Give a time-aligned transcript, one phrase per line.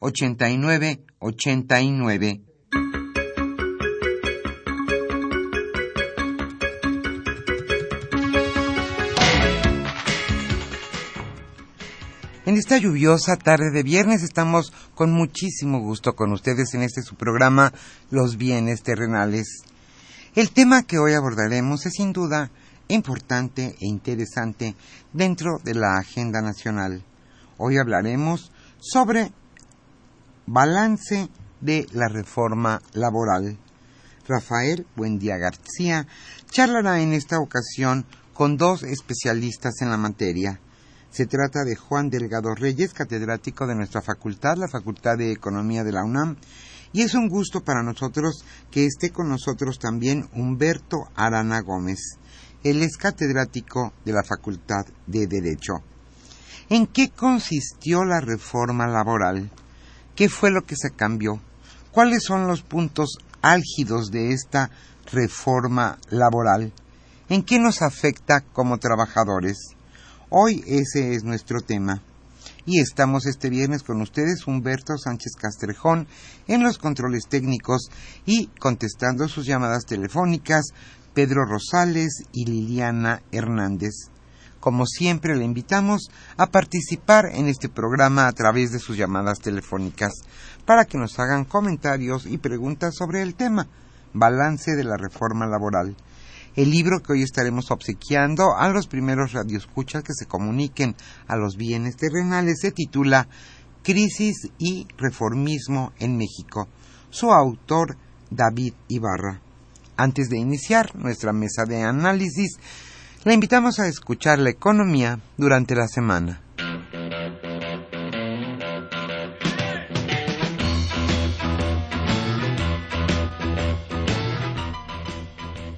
[0.00, 2.40] 89 89.
[12.46, 17.16] En esta lluviosa tarde de viernes estamos con muchísimo gusto con ustedes en este su
[17.16, 17.72] programa
[18.10, 19.64] Los bienes terrenales.
[20.34, 22.50] El tema que hoy abordaremos es sin duda
[22.86, 24.76] importante e interesante
[25.12, 27.04] dentro de la agenda nacional.
[27.58, 29.32] Hoy hablaremos sobre
[30.50, 31.28] Balance
[31.60, 33.58] de la reforma laboral.
[34.26, 36.06] Rafael Buendía García
[36.50, 40.58] charlará en esta ocasión con dos especialistas en la materia.
[41.10, 45.92] Se trata de Juan Delgado Reyes, catedrático de nuestra facultad, la Facultad de Economía de
[45.92, 46.36] la UNAM,
[46.94, 52.16] y es un gusto para nosotros que esté con nosotros también Humberto Arana Gómez.
[52.64, 55.74] Él es catedrático de la Facultad de Derecho.
[56.70, 59.50] ¿En qué consistió la reforma laboral?
[60.18, 61.38] ¿Qué fue lo que se cambió?
[61.92, 64.68] ¿Cuáles son los puntos álgidos de esta
[65.12, 66.72] reforma laboral?
[67.28, 69.76] ¿En qué nos afecta como trabajadores?
[70.28, 72.02] Hoy ese es nuestro tema.
[72.66, 76.08] Y estamos este viernes con ustedes Humberto Sánchez Castrejón
[76.48, 77.88] en los controles técnicos
[78.26, 80.72] y contestando sus llamadas telefónicas
[81.14, 84.10] Pedro Rosales y Liliana Hernández.
[84.68, 90.12] Como siempre, le invitamos a participar en este programa a través de sus llamadas telefónicas
[90.66, 93.66] para que nos hagan comentarios y preguntas sobre el tema
[94.12, 95.96] Balance de la Reforma Laboral.
[96.54, 100.96] El libro que hoy estaremos obsequiando a los primeros radioescuchas que se comuniquen
[101.28, 103.26] a los bienes terrenales se titula
[103.82, 106.68] Crisis y Reformismo en México.
[107.08, 107.96] Su autor,
[108.30, 109.40] David Ibarra.
[109.96, 112.58] Antes de iniciar nuestra mesa de análisis,
[113.24, 116.40] le invitamos a escuchar la economía durante la semana.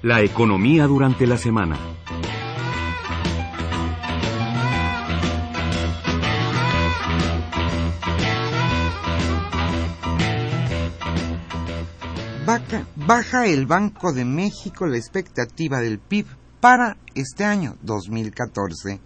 [0.03, 1.77] La economía durante la semana.
[12.97, 16.27] Baja el Banco de México la expectativa del PIB
[16.61, 19.01] para este año 2014.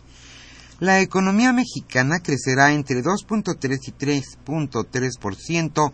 [0.81, 5.93] La economía mexicana crecerá entre 2.3 y 3.3%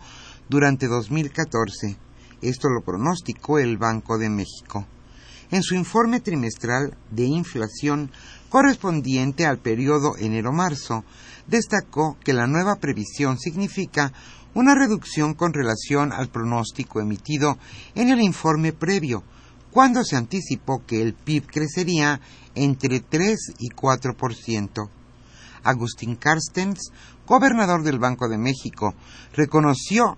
[0.49, 1.97] durante 2014.
[2.41, 4.87] Esto lo pronosticó el Banco de México.
[5.51, 8.11] En su informe trimestral de inflación
[8.49, 11.03] correspondiente al periodo enero-marzo,
[11.47, 14.11] destacó que la nueva previsión significa
[14.53, 17.57] una reducción con relación al pronóstico emitido
[17.95, 19.23] en el informe previo,
[19.71, 22.19] cuando se anticipó que el PIB crecería
[22.55, 24.89] entre 3 y 4%.
[25.63, 26.91] Agustín Carstens,
[27.27, 28.93] gobernador del Banco de México,
[29.33, 30.17] reconoció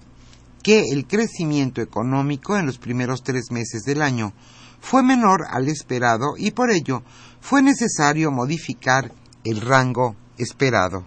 [0.64, 4.34] que el crecimiento económico en los primeros tres meses del año
[4.80, 7.04] fue menor al esperado y por ello
[7.42, 9.12] fue necesario modificar
[9.44, 11.06] el rango esperado.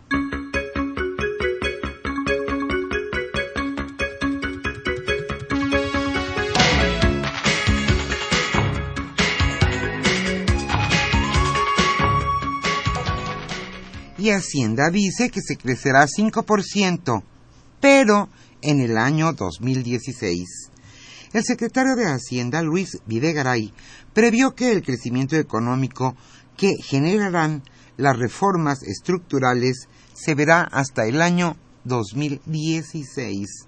[14.35, 17.23] Hacienda dice que se crecerá 5%,
[17.81, 18.29] pero
[18.63, 20.71] en el año 2016.
[21.33, 23.73] El secretario de Hacienda, Luis Videgaray,
[24.15, 26.17] previó que el crecimiento económico
[26.57, 27.63] que generarán
[27.97, 33.67] las reformas estructurales se verá hasta el año 2016.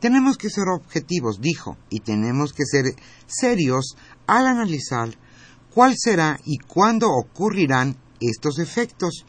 [0.00, 2.94] Tenemos que ser objetivos, dijo, y tenemos que ser
[3.26, 3.96] serios
[4.26, 5.08] al analizar
[5.72, 9.24] cuál será y cuándo ocurrirán estos efectos.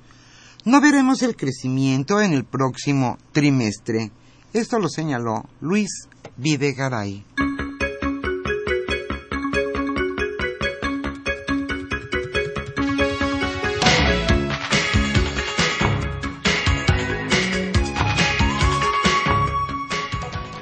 [0.65, 4.11] No veremos el crecimiento en el próximo trimestre.
[4.51, 7.23] Esto lo señaló Luis Videgaray.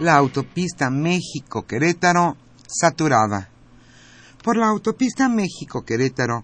[0.02, 2.36] la autopista México-Querétaro
[2.68, 3.50] saturada.
[4.44, 6.44] Por la autopista México-Querétaro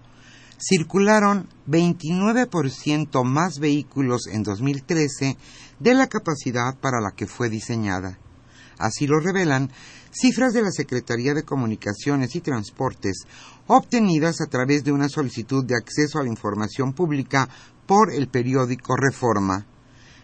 [0.60, 5.36] circularon 29% más vehículos en 2013
[5.78, 8.18] de la capacidad para la que fue diseñada.
[8.78, 9.70] Así lo revelan
[10.10, 13.24] cifras de la Secretaría de Comunicaciones y Transportes
[13.66, 17.48] obtenidas a través de una solicitud de acceso a la información pública
[17.86, 19.66] por el periódico Reforma.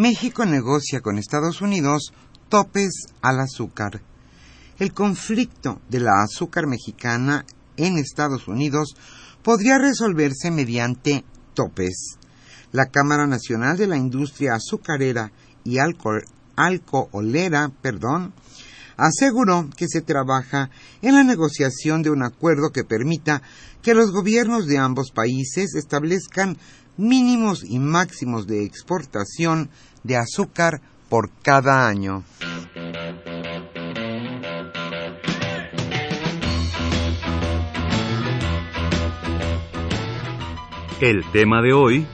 [0.00, 2.14] México negocia con Estados Unidos
[2.48, 4.00] topes al azúcar.
[4.80, 7.44] El conflicto de la azúcar mexicana
[7.76, 8.96] en Estados Unidos
[9.42, 11.22] podría resolverse mediante
[11.52, 12.16] topes.
[12.72, 15.32] La Cámara Nacional de la Industria Azucarera
[15.64, 15.76] y
[16.56, 18.32] Alcoholera, perdón,
[18.96, 20.70] aseguró que se trabaja
[21.02, 23.42] en la negociación de un acuerdo que permita
[23.82, 26.56] que los gobiernos de ambos países establezcan
[26.96, 29.68] mínimos y máximos de exportación
[30.04, 30.80] de azúcar
[31.10, 32.24] por cada año.
[41.00, 42.06] El tema de hoy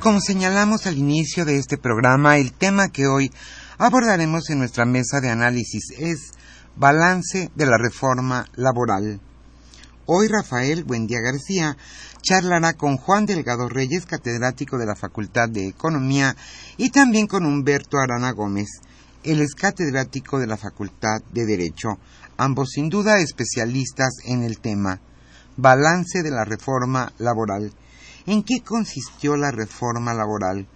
[0.00, 3.30] Como señalamos al inicio de este programa, el tema que hoy
[3.78, 6.32] abordaremos en nuestra mesa de análisis es
[6.76, 9.20] balance de la reforma laboral.
[10.06, 11.78] Hoy Rafael Buendía García
[12.20, 16.36] charlará con Juan Delgado Reyes, catedrático de la Facultad de Economía,
[16.76, 18.68] y también con Humberto Arana Gómez,
[19.24, 21.98] él es catedrático de la Facultad de Derecho,
[22.36, 25.00] ambos sin duda especialistas en el tema.
[25.56, 27.72] Balance de la reforma laboral.
[28.26, 30.66] ¿En qué consistió la reforma laboral?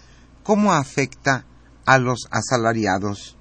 [0.42, 1.44] ¿Cómo afecta
[1.84, 3.36] a los asalariados?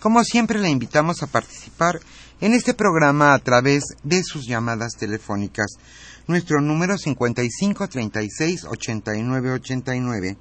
[0.00, 2.00] Como siempre, le invitamos a participar
[2.40, 5.76] en este programa a través de sus llamadas telefónicas.
[6.26, 10.36] Nuestro número 55 36 89 89.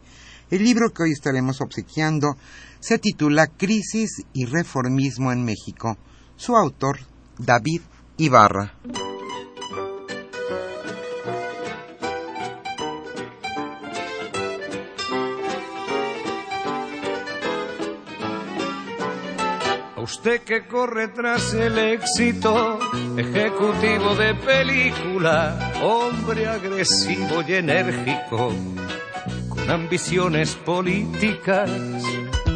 [0.51, 2.37] El libro que hoy estaremos obsequiando
[2.79, 5.97] se titula Crisis y Reformismo en México.
[6.35, 6.99] Su autor,
[7.37, 7.81] David
[8.17, 8.73] Ibarra.
[20.11, 22.79] Usted que corre tras el éxito,
[23.15, 28.51] ejecutivo de película, hombre agresivo y enérgico,
[29.47, 31.69] con ambiciones políticas.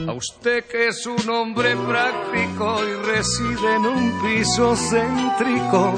[0.07, 5.93] A usted que es un hombre práctico y reside en un piso céntrico,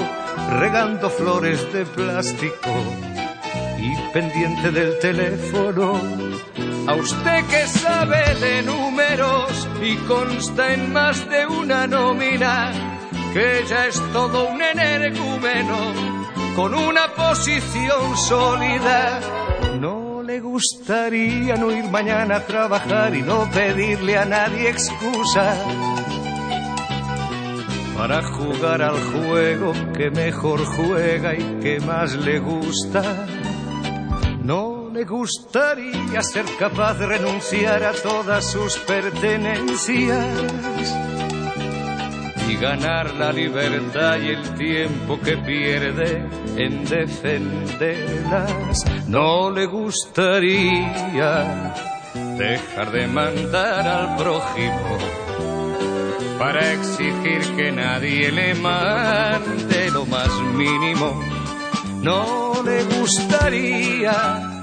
[0.59, 2.73] regando flores de plástico
[3.79, 6.01] y pendiente del teléfono
[6.87, 12.71] a usted que sabe de números y consta en más de una nómina,
[13.33, 15.77] que ya es todo un energúmeno
[16.55, 19.19] con una posición sólida.
[19.79, 25.55] No le gustaría no ir mañana a trabajar y no pedirle a nadie excusa
[27.97, 33.25] para jugar al juego que mejor juega y que más le gusta.
[34.43, 40.95] No le gustaría ser capaz de renunciar a todas sus pertenencias
[42.47, 46.25] y ganar la libertad y el tiempo que pierde
[46.55, 48.85] en defenderlas.
[49.09, 51.73] No le gustaría
[52.37, 54.97] dejar de mandar al prójimo
[56.39, 61.21] para exigir que nadie le mande lo más mínimo.
[62.01, 64.54] No le gustaría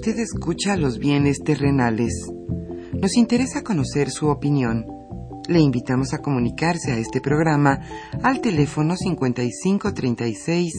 [0.00, 2.30] Usted escucha los bienes terrenales.
[3.02, 4.86] Nos interesa conocer su opinión.
[5.48, 7.80] Le invitamos a comunicarse a este programa
[8.22, 10.72] al teléfono 5536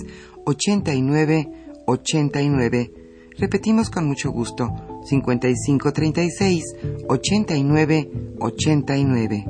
[0.45, 1.51] 89
[1.85, 2.91] 89.
[3.37, 4.69] Repetimos con mucho gusto,
[5.03, 6.63] 5536
[7.09, 9.45] 89 89.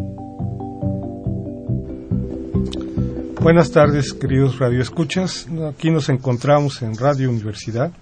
[3.39, 5.47] Buenas tardes, queridos radioescuchas.
[5.71, 7.93] Aquí nos encontramos en Radio Universidad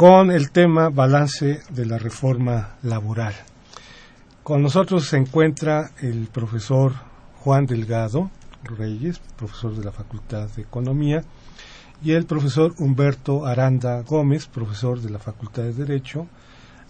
[0.00, 3.34] con el tema balance de la reforma laboral.
[4.42, 6.94] Con nosotros se encuentra el profesor
[7.40, 8.30] Juan Delgado
[8.64, 11.22] Reyes, profesor de la Facultad de Economía,
[12.02, 16.26] y el profesor Humberto Aranda Gómez, profesor de la Facultad de Derecho,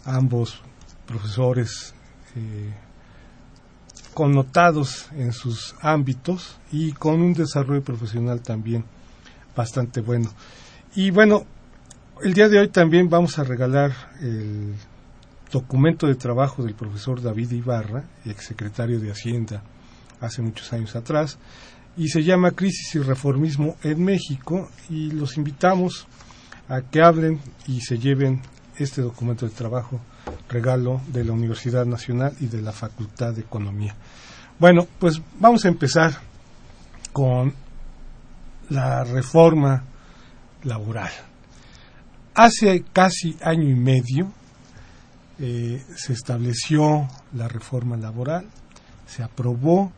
[0.05, 0.61] ambos
[1.05, 1.93] profesores
[2.37, 2.73] eh,
[4.15, 8.85] connotados en sus ámbitos y con un desarrollo profesional también
[9.57, 10.31] bastante bueno.
[10.95, 11.45] Y bueno,
[12.23, 14.75] el día de hoy también vamos a regalar el
[15.51, 19.63] documento de trabajo del profesor David Ibarra, exsecretario de Hacienda
[20.21, 21.39] hace muchos años atrás,
[21.97, 26.07] y se llama Crisis y Reformismo en México, y los invitamos
[26.69, 28.43] a que hablen y se lleven
[28.77, 30.01] este documento de trabajo,
[30.49, 33.95] regalo de la Universidad Nacional y de la Facultad de Economía.
[34.59, 36.13] Bueno, pues vamos a empezar
[37.13, 37.55] con
[38.69, 39.85] la reforma
[40.63, 41.11] laboral.
[42.43, 44.33] Hace casi año y medio
[45.39, 48.47] eh, se estableció la reforma laboral,
[49.07, 49.93] se aprobó,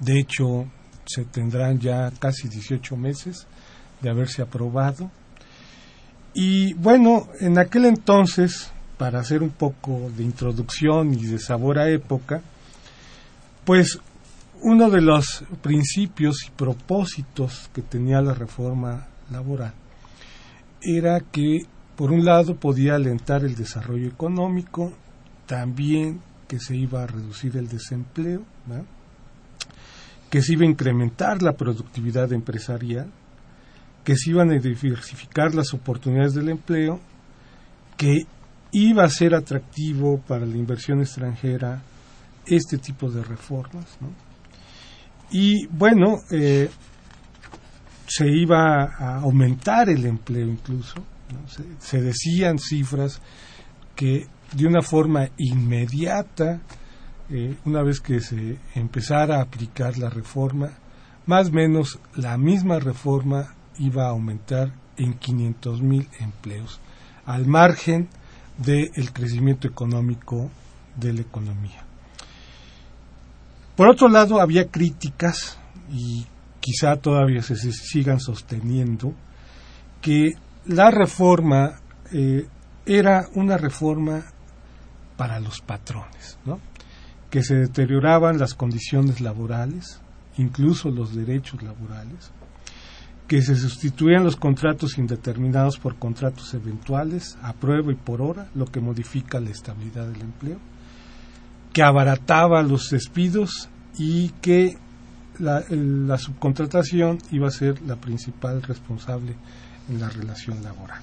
[0.00, 0.66] de hecho
[1.04, 3.46] se tendrán ya casi 18 meses
[4.02, 5.08] de haberse aprobado.
[6.34, 11.88] Y bueno, en aquel entonces, para hacer un poco de introducción y de sabor a
[11.88, 12.42] época,
[13.64, 14.00] pues
[14.62, 19.85] uno de los principios y propósitos que tenía la reforma laboral
[20.82, 21.66] era que,
[21.96, 24.92] por un lado, podía alentar el desarrollo económico,
[25.46, 28.44] también que se iba a reducir el desempleo,
[30.30, 33.10] que se iba a incrementar la productividad empresarial,
[34.04, 37.00] que se iban a diversificar las oportunidades del empleo,
[37.96, 38.26] que
[38.72, 41.82] iba a ser atractivo para la inversión extranjera
[42.46, 43.98] este tipo de reformas.
[45.30, 46.68] Y bueno, eh,
[48.06, 50.94] se iba a aumentar el empleo incluso.
[51.78, 53.20] Se, decían cifras
[53.94, 56.60] que de una forma inmediata,
[57.30, 60.70] eh, una vez que se empezara a aplicar la reforma,
[61.26, 66.80] más o menos la misma reforma iba a aumentar en 500 mil empleos,
[67.26, 68.08] al margen
[68.58, 70.50] del crecimiento económico
[70.94, 71.84] de la economía.
[73.74, 75.58] Por otro lado, había críticas
[75.90, 76.26] y
[76.66, 79.14] quizá todavía se, sigan sosteniendo,
[80.02, 80.32] que
[80.64, 81.80] la reforma
[82.12, 82.48] eh,
[82.84, 84.24] era una reforma
[85.16, 86.58] para los patrones, ¿no?
[87.30, 90.00] que se deterioraban las condiciones laborales,
[90.38, 92.32] incluso los derechos laborales,
[93.28, 98.66] que se sustituían los contratos indeterminados por contratos eventuales, a prueba y por hora, lo
[98.66, 100.58] que modifica la estabilidad del empleo,
[101.72, 103.68] que abarataba los despidos
[103.98, 104.78] y que
[105.38, 109.34] la, subcontratación iba a ser la principal responsable
[109.88, 111.02] en la relación laboral.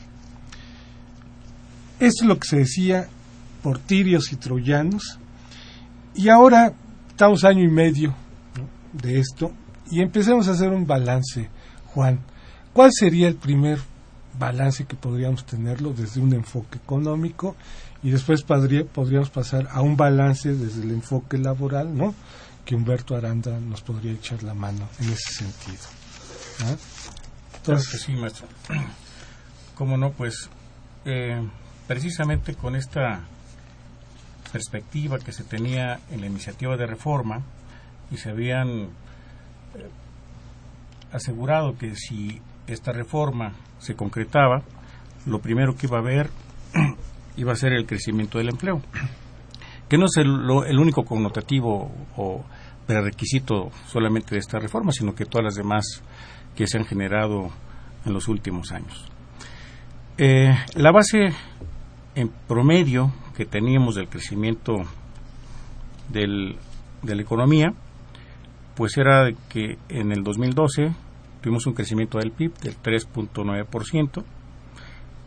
[1.99, 3.07] Esto es lo que se decía
[3.61, 5.19] por tirios y troyanos,
[6.15, 6.73] y ahora
[7.09, 8.13] estamos año y medio
[8.91, 9.51] de esto,
[9.89, 11.49] y empecemos a hacer un balance,
[11.93, 12.19] Juan.
[12.73, 13.79] ¿Cuál sería el primer
[14.37, 17.55] balance que podríamos tenerlo desde un enfoque económico
[18.01, 22.13] y después podríamos pasar a un balance desde el enfoque laboral, ¿no?
[22.65, 25.83] Que Humberto Aranda nos podría echar la mano en ese sentido.
[27.57, 28.47] Entonces, que sí, maestro.
[29.75, 30.49] Cómo no, pues
[31.05, 31.41] eh,
[31.87, 33.21] precisamente con esta
[34.51, 37.41] perspectiva que se tenía en la iniciativa de reforma
[38.11, 38.87] y se habían eh,
[41.11, 44.61] asegurado que si esta reforma se concretaba,
[45.25, 46.29] lo primero que iba a haber
[47.37, 48.81] iba a ser el crecimiento del empleo
[49.93, 52.43] que no es el, único connotativo o
[52.87, 56.01] prerequisito solamente de esta reforma, sino que todas las demás
[56.55, 57.51] que se han generado
[58.03, 59.05] en los últimos años.
[60.17, 61.35] Eh, la base
[62.15, 64.77] en promedio que teníamos del crecimiento
[66.09, 66.57] del,
[67.03, 67.71] de la economía,
[68.73, 70.91] pues era que en el 2012
[71.39, 74.23] tuvimos un crecimiento del PIB del 3.9%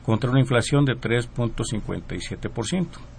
[0.05, 3.16] contra una inflación de 3.57%.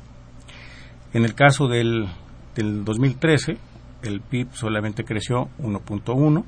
[1.14, 2.08] En el caso del,
[2.56, 3.58] del 2013,
[4.04, 6.44] el PIB solamente creció 1.1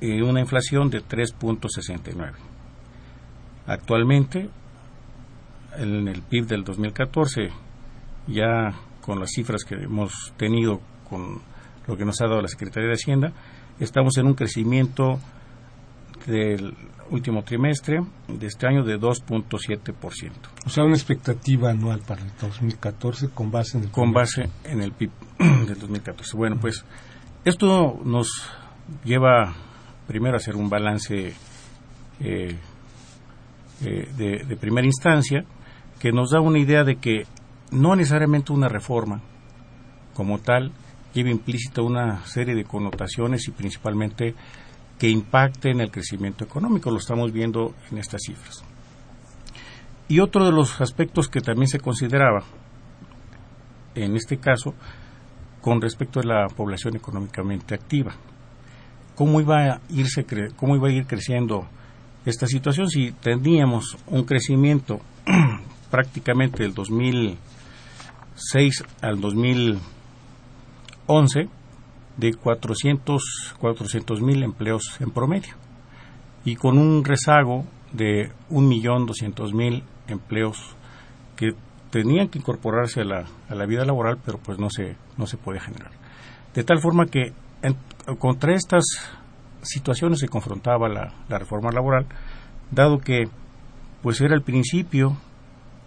[0.00, 2.32] y una inflación de 3.69.
[3.66, 4.50] Actualmente,
[5.76, 7.50] en el PIB del 2014,
[8.26, 11.40] ya con las cifras que hemos tenido con
[11.86, 13.32] lo que nos ha dado la Secretaría de Hacienda,
[13.78, 15.20] estamos en un crecimiento
[16.26, 16.74] del
[17.10, 20.30] último trimestre de este año de 2.7%.
[20.66, 24.82] O sea, una expectativa anual para el 2014 con base en el con base en
[24.82, 25.10] el PIB
[25.66, 26.36] del 2014.
[26.36, 26.84] Bueno, pues
[27.44, 28.28] esto nos
[29.04, 29.54] lleva
[30.06, 31.34] primero a hacer un balance
[32.20, 32.56] eh,
[33.82, 35.44] eh, de, de primera instancia
[35.98, 37.26] que nos da una idea de que
[37.70, 39.20] no necesariamente una reforma
[40.14, 40.72] como tal
[41.12, 44.34] lleva implícita una serie de connotaciones y principalmente
[44.98, 46.90] que impacte en el crecimiento económico.
[46.90, 48.62] Lo estamos viendo en estas cifras.
[50.08, 52.44] Y otro de los aspectos que también se consideraba,
[53.94, 54.74] en este caso,
[55.60, 58.14] con respecto a la población económicamente activa.
[59.14, 61.66] ¿Cómo iba a, irse cómo iba a ir creciendo
[62.26, 65.00] esta situación si teníamos un crecimiento
[65.90, 71.48] prácticamente del 2006 al 2011
[72.16, 73.22] de 400
[74.20, 75.54] mil empleos en promedio
[76.44, 80.76] y con un rezago de 1.200.000 empleos
[81.36, 81.54] que
[81.90, 85.36] tenían que incorporarse a la, a la, vida laboral, pero pues no se, no se
[85.36, 85.92] puede generar.
[86.54, 87.32] De tal forma que
[88.18, 88.84] contra estas
[89.62, 92.06] situaciones se confrontaba la, la, reforma laboral,
[92.70, 93.28] dado que
[94.02, 95.16] pues era el principio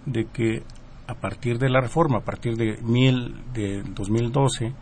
[0.06, 0.64] de que
[1.08, 4.74] a partir de la reforma, a partir de, mil, de 2012,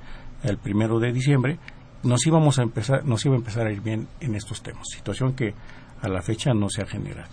[0.46, 1.60] el primero de diciembre,
[2.04, 5.34] nos íbamos a empezar, nos iba a empezar a ir bien en estos temas, situación
[5.34, 5.54] que
[6.02, 7.32] a la fecha no se ha generado.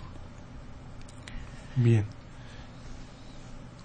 [1.77, 2.05] Bien.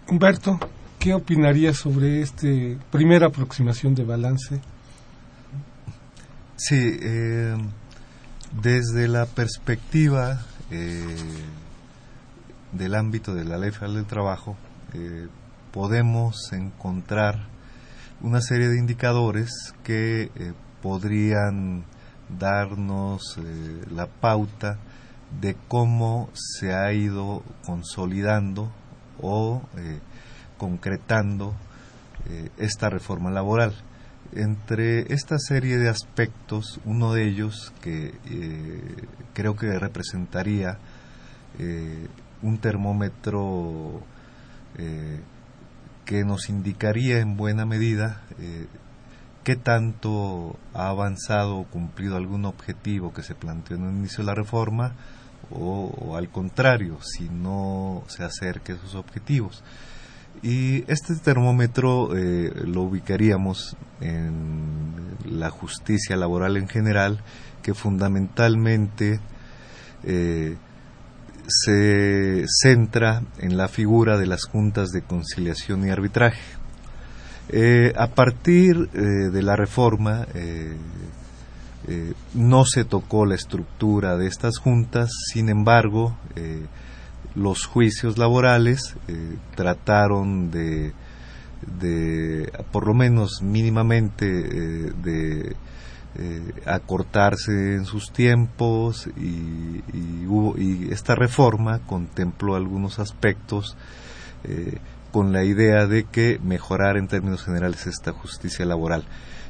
[0.10, 0.58] Humberto,
[1.00, 2.48] ¿qué opinarías sobre esta
[2.92, 4.62] primera aproximación de balance?
[6.56, 7.56] Sí, eh,
[8.62, 11.16] desde la perspectiva eh,
[12.72, 14.56] del ámbito de la Ley Federal del Trabajo,
[14.94, 15.28] eh,
[15.72, 17.57] podemos encontrar
[18.22, 21.84] una serie de indicadores que eh, podrían
[22.40, 24.78] darnos eh, la pauta
[25.40, 28.72] de cómo se ha ido consolidando
[29.22, 30.00] o eh,
[30.58, 31.54] concretando
[32.58, 33.74] esta reforma laboral.
[34.34, 38.12] Entre esta serie de aspectos, uno de ellos que
[39.34, 40.78] creo que representaría
[42.42, 44.02] un termómetro
[46.08, 48.66] que nos indicaría en buena medida eh,
[49.44, 54.28] qué tanto ha avanzado o cumplido algún objetivo que se planteó en el inicio de
[54.28, 54.94] la reforma
[55.52, 59.64] o, al contrario, si no se acerca a esos objetivos.
[60.42, 67.22] Y este termómetro eh, lo ubicaríamos en la justicia laboral en general,
[67.62, 69.20] que fundamentalmente
[70.04, 70.58] eh,
[71.48, 76.42] se centra en la figura de las juntas de conciliación y arbitraje.
[77.50, 79.00] Eh, a partir eh,
[79.32, 80.76] de la reforma eh,
[82.34, 86.18] no se tocó la estructura de estas juntas, sin embargo,
[87.34, 88.98] los juicios laborales
[89.56, 90.92] trataron de,
[91.80, 95.56] de, por lo menos mínimamente, de
[96.20, 103.78] eh, acortarse en sus tiempos y, y, esta reforma contempló algunos aspectos
[104.44, 104.80] eh,
[105.12, 109.04] con la idea de que mejorar en términos generales esta justicia laboral.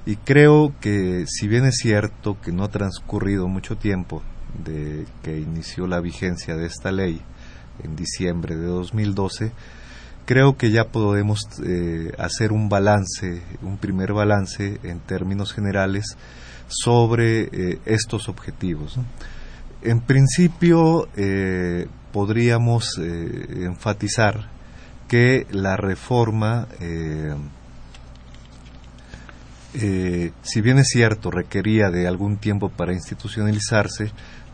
[0.05, 4.21] Y creo que si bien es cierto que no ha transcurrido mucho tiempo
[4.65, 7.21] de que inició la vigencia de esta ley
[7.81, 9.53] en diciembre de 2012,
[10.25, 16.17] creo que ya podemos eh, hacer un balance, un primer balance en términos generales
[16.67, 18.97] sobre eh, estos objetivos.
[19.81, 24.49] En principio, eh, podríamos eh, enfatizar
[25.07, 26.67] que la reforma,
[29.71, 34.11] si bien es cierto, requería de algún tiempo para institucionalizarse,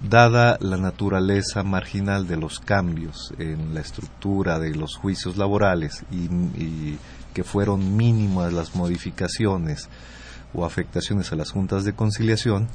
[0.07, 6.99] dada la naturaleza marginal de los cambios en la estructura de los juicios laborales y
[7.33, 9.89] que fueron mínimas las modificaciones
[10.53, 12.67] o afectaciones a las juntas de conciliación,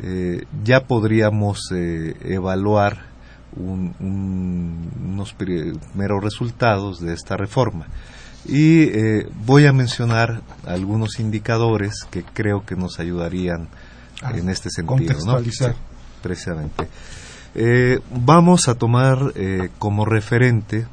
[0.00, 3.12] eh, ya podríamos eh, evaluar
[3.54, 7.86] unos primeros resultados de esta reforma.
[8.46, 13.68] Y eh, voy a mencionar algunos indicadores que creo que nos ayudarían
[14.22, 15.18] ah, en este sentido.
[15.26, 15.38] ¿no?
[16.22, 16.88] precisamente.
[18.10, 19.34] Vamos a tomar
[19.78, 20.86] como referente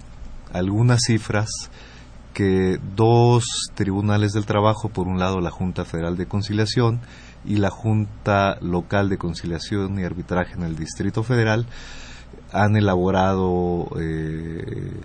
[0.51, 1.49] algunas cifras
[2.39, 3.43] que dos
[3.75, 7.02] tribunales del trabajo, por un lado la Junta Federal de Conciliación
[7.43, 11.65] y la Junta Local de Conciliación y Arbitraje en el Distrito Federal,
[12.54, 15.02] han elaborado eh,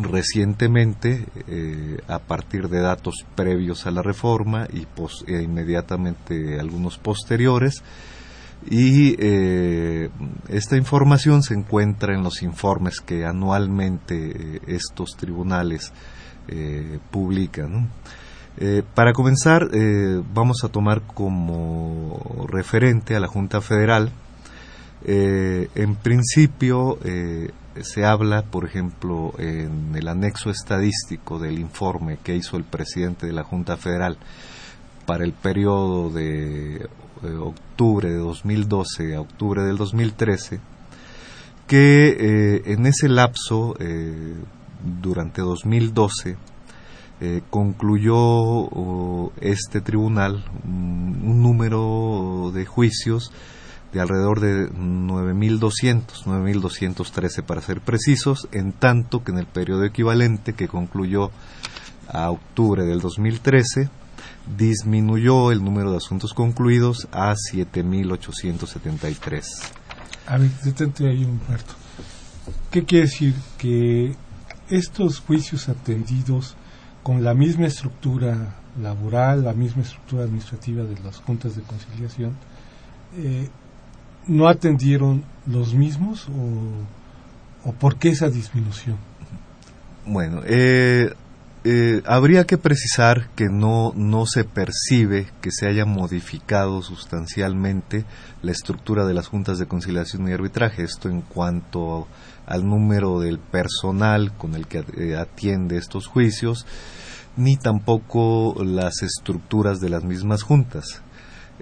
[0.00, 4.86] recientemente eh, a partir de datos previos a la reforma y
[5.26, 7.82] e inmediatamente algunos posteriores.
[8.70, 10.08] Y eh,
[10.48, 15.92] esta información se encuentra en los informes que anualmente estos tribunales
[17.10, 17.88] publican.
[18.94, 19.68] para comenzar,
[20.34, 24.12] vamos a tomar como referente a la Junta Federal
[25.04, 27.50] eh, en principio, eh,
[27.82, 33.32] se habla, por ejemplo, en el anexo estadístico del informe que hizo el presidente de
[33.32, 34.18] la Junta Federal
[35.06, 36.88] para el periodo de eh,
[37.40, 40.60] octubre de 2012 a octubre del 2013,
[41.66, 43.76] que en ese lapso,
[44.82, 46.36] durante 2012,
[47.50, 53.32] concluyó este tribunal un número de juicios
[53.92, 60.52] de alrededor de 9.200, 9.213 para ser precisos, en tanto que en el periodo equivalente
[60.54, 61.32] que concluyó
[62.08, 63.90] a octubre del 2013,
[64.56, 69.44] disminuyó el número de asuntos concluidos a 7.873.
[70.26, 71.74] A ver, detente ahí, Humberto.
[72.70, 73.34] ¿Qué quiere decir?
[73.58, 74.14] Que
[74.70, 76.56] estos juicios atendidos
[77.02, 82.36] con la misma estructura laboral, la misma estructura administrativa de las juntas de conciliación,
[83.16, 83.48] eh,
[84.26, 86.28] no atendieron los mismos
[87.64, 88.96] o, por qué esa disminución?
[90.06, 91.12] Bueno, eh,
[91.62, 98.04] eh, habría que precisar que no, no se percibe que se haya modificado sustancialmente
[98.42, 100.82] la estructura de las juntas de conciliación y arbitraje.
[100.84, 102.06] Esto en cuanto
[102.50, 106.66] al número del personal con el que eh, atiende estos juicios,
[107.36, 111.00] ni tampoco las estructuras de las mismas juntas.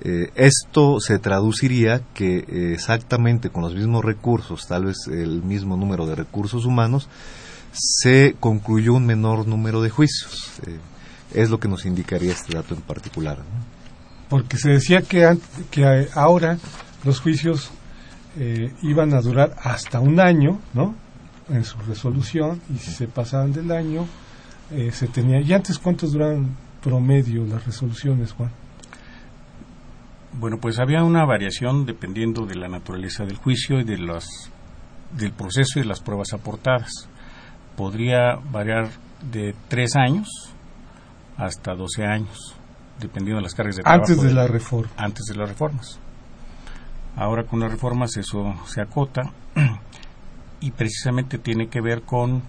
[0.00, 5.76] Eh, esto se traduciría que eh, exactamente con los mismos recursos, tal vez el mismo
[5.76, 7.08] número de recursos humanos,
[7.72, 10.52] se concluyó un menor número de juicios.
[11.34, 13.38] Es lo que nos indicaría este dato en particular.
[14.30, 16.58] Porque se decía que ahora
[17.04, 17.70] los juicios
[18.82, 20.94] iban a durar hasta un año, ¿no?
[21.48, 24.06] En su resolución, y si se pasaban del año,
[24.92, 25.40] se tenía.
[25.40, 28.50] ¿Y antes cuántos duran promedio las resoluciones, Juan?
[30.38, 34.26] Bueno, pues había una variación dependiendo de la naturaleza del juicio y de los,
[35.16, 37.08] del proceso y de las pruebas aportadas.
[37.76, 38.90] Podría variar
[39.32, 40.28] de tres años
[41.36, 42.54] hasta doce años,
[43.00, 44.04] dependiendo de las cargas de trabajo.
[44.04, 44.92] Antes de la reforma.
[44.96, 45.98] Antes de las reformas.
[47.18, 49.32] Ahora con las reformas eso se acota
[50.60, 52.42] y precisamente tiene que ver con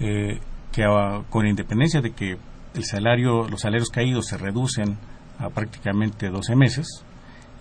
[0.00, 0.40] eh,
[0.72, 0.84] que
[1.30, 2.36] con independencia de que
[2.74, 4.98] el salario, los salarios caídos se reducen
[5.38, 7.04] a prácticamente 12 meses,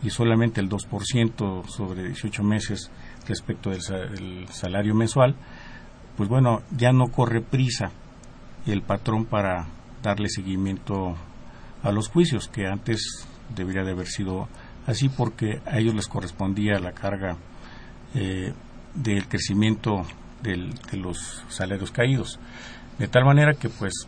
[0.04, 2.90] y solamente el 2% sobre 18 meses
[3.28, 5.36] respecto del salario mensual,
[6.16, 7.92] pues bueno, ya no corre prisa
[8.66, 9.68] el patrón para
[10.02, 11.16] darle seguimiento
[11.84, 14.48] a los juicios, que antes debería de haber sido
[14.90, 17.38] así porque a ellos les correspondía la carga
[18.16, 18.54] eh,
[18.96, 20.04] del crecimiento
[20.42, 22.40] del, de los salarios caídos.
[22.98, 24.08] De tal manera que pues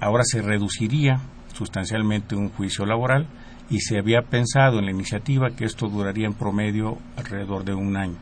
[0.00, 1.20] ahora se reduciría
[1.52, 3.26] sustancialmente un juicio laboral
[3.68, 7.96] y se había pensado en la iniciativa que esto duraría en promedio alrededor de un
[7.96, 8.16] año.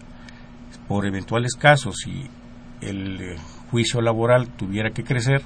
[0.89, 2.29] Por eventuales casos, si
[2.81, 3.37] el eh,
[3.71, 5.43] juicio laboral tuviera que crecer,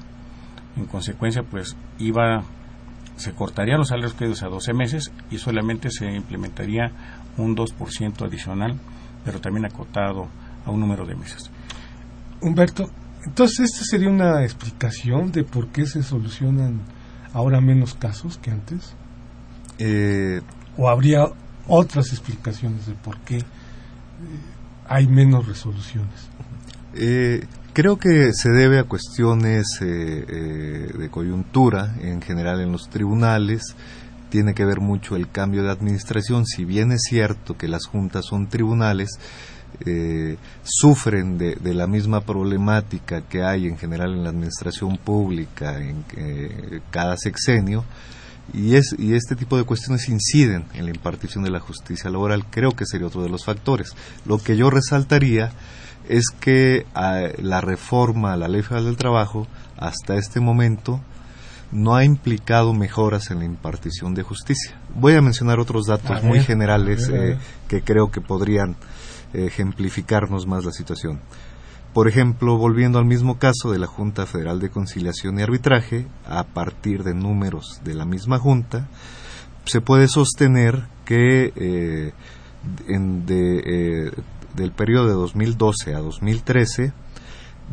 [0.77, 2.45] en consecuencia, pues iba,
[3.17, 6.91] se cortarían los salarios caídos a 12 meses y solamente se implementaría
[7.37, 8.79] un 2% adicional,
[9.25, 10.29] pero también acotado
[10.65, 11.51] a un número de meses.
[12.41, 12.91] Humberto,
[13.25, 16.81] entonces esta sería una explicación de por qué se solucionan
[17.33, 18.95] ahora menos casos que antes.
[19.79, 20.41] Eh,
[20.77, 21.27] ¿O habría
[21.67, 23.45] otras explicaciones de por qué eh,
[24.89, 26.29] hay menos resoluciones?
[26.95, 33.77] Eh, creo que se debe a cuestiones de coyuntura en general en los tribunales.
[34.31, 36.47] Tiene que ver mucho el cambio de administración.
[36.47, 39.19] Si bien es cierto que las juntas son tribunales,
[40.63, 46.05] sufren de, la misma problemática que hay en general en la administración pública en
[46.91, 47.85] cada sexenio,
[48.53, 52.45] y, es, y este tipo de cuestiones inciden en la impartición de la justicia laboral,
[52.51, 53.95] creo que sería otro de los factores.
[54.27, 55.53] Lo que yo resaltaría
[56.09, 61.01] es que ah, la reforma a la Ley Federal del Trabajo, hasta este momento,
[61.73, 64.79] no ha implicado mejoras en la impartición de justicia.
[64.95, 67.37] Voy a mencionar otros datos muy generales eh,
[67.69, 68.77] que creo que podrían
[69.33, 71.21] ejemplificarnos más la situación.
[71.93, 76.45] Por ejemplo, volviendo al mismo caso de la Junta Federal de Conciliación y Arbitraje, a
[76.45, 78.89] partir de números de la misma Junta,
[79.65, 82.13] se puede sostener que eh,
[82.89, 84.13] en de, eh,
[84.55, 86.93] del periodo de 2012 a 2013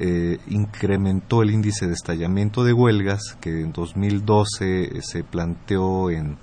[0.00, 6.36] eh, incrementó el índice de estallamiento de huelgas, que en 2012 se planteó en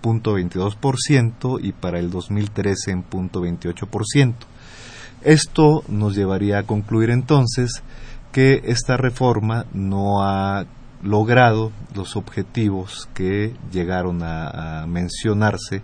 [0.00, 4.34] 0.22% y para el 2013 en 0.28%.
[5.22, 7.82] Esto nos llevaría a concluir entonces
[8.30, 10.66] que esta reforma no ha
[11.02, 15.82] logrado los objetivos que llegaron a, mencionarse,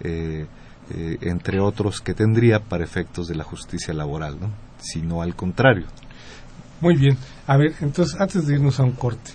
[0.00, 0.46] eh,
[0.94, 4.50] eh, entre otros que tendría para efectos de la justicia laboral, ¿no?
[4.78, 5.86] sino al contrario.
[6.84, 7.16] Muy bien.
[7.46, 9.30] A ver, entonces, antes de irnos a un corte,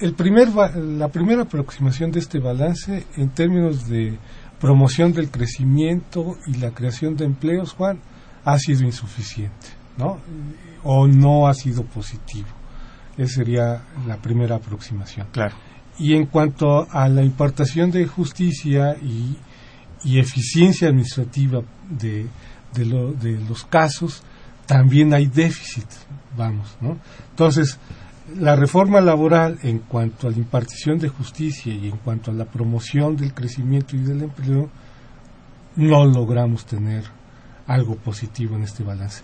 [0.00, 4.18] el primer, la primera aproximación de este balance en términos de
[4.60, 8.00] promoción del crecimiento y la creación de empleos, Juan,
[8.44, 10.18] ha sido insuficiente, ¿no?
[10.82, 12.48] O no ha sido positivo.
[13.16, 15.28] Esa sería la primera aproximación.
[15.30, 15.54] Claro.
[16.00, 19.36] Y en cuanto a la importación de justicia y,
[20.02, 22.26] y eficiencia administrativa de,
[22.74, 24.24] de, lo, de los casos,
[24.66, 25.86] también hay déficit,
[26.36, 26.98] vamos, ¿no?
[27.30, 27.78] Entonces,
[28.38, 32.44] la reforma laboral en cuanto a la impartición de justicia y en cuanto a la
[32.44, 34.68] promoción del crecimiento y del empleo,
[35.76, 37.04] no logramos tener
[37.66, 39.22] algo positivo en este balance.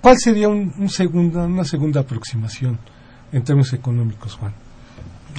[0.00, 2.78] ¿Cuál sería un, una segunda aproximación
[3.32, 4.54] en términos económicos, Juan?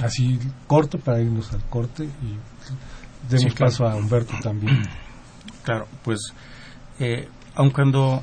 [0.02, 4.82] Así corto para irnos al corte y demos paso a Humberto también.
[5.62, 6.32] Claro, pues
[6.98, 8.22] eh, aun cuando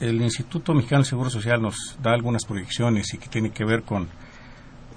[0.00, 3.82] el Instituto Mexicano de Seguro Social nos da algunas proyecciones y que tiene que ver
[3.82, 4.08] con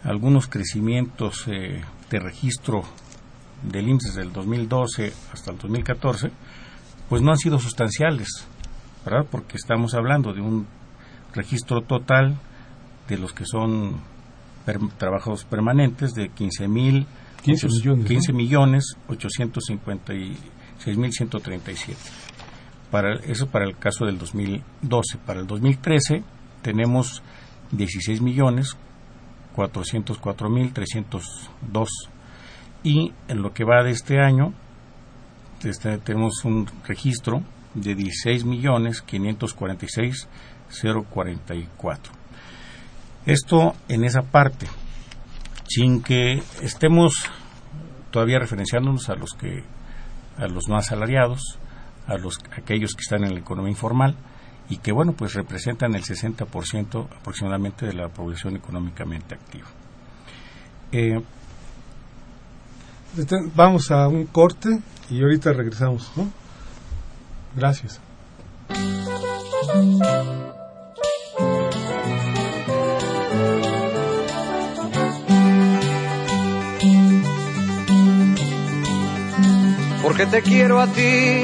[0.04, 2.84] algunos crecimientos eh, de registro
[3.62, 6.32] del índice del 2012 hasta el 2014,
[7.10, 8.30] pues no han sido sustanciales,
[9.06, 9.26] ¿verdad?
[9.30, 10.68] Porque estamos hablando de un
[11.34, 12.38] registro total
[13.08, 14.02] de los que son
[14.98, 17.06] trabajos permanentes de 15 mil
[17.44, 21.98] 15 millones, 15 millones 856 mil 137
[22.94, 25.18] para, eso para el caso del 2012.
[25.26, 26.22] Para el 2013
[26.62, 27.24] tenemos
[27.72, 28.78] 16 millones
[29.56, 31.90] 404 mil 302
[32.84, 34.54] y en lo que va de este año
[35.64, 37.42] este, tenemos un registro
[37.74, 40.28] de 16 millones 546
[41.10, 42.14] 044
[43.26, 44.68] esto en esa parte
[45.68, 47.28] sin que estemos
[48.12, 49.64] todavía referenciándonos a los que
[50.38, 51.58] a los no asalariados
[52.08, 54.16] a los aquellos que están en la economía informal
[54.70, 59.68] y que bueno pues representan el 60% aproximadamente de la población económicamente activa.
[60.92, 61.22] Eh,
[63.56, 64.70] vamos a un corte
[65.10, 66.32] y ahorita regresamos, ¿no?
[67.56, 68.00] Gracias.
[80.02, 81.44] Porque te quiero a ti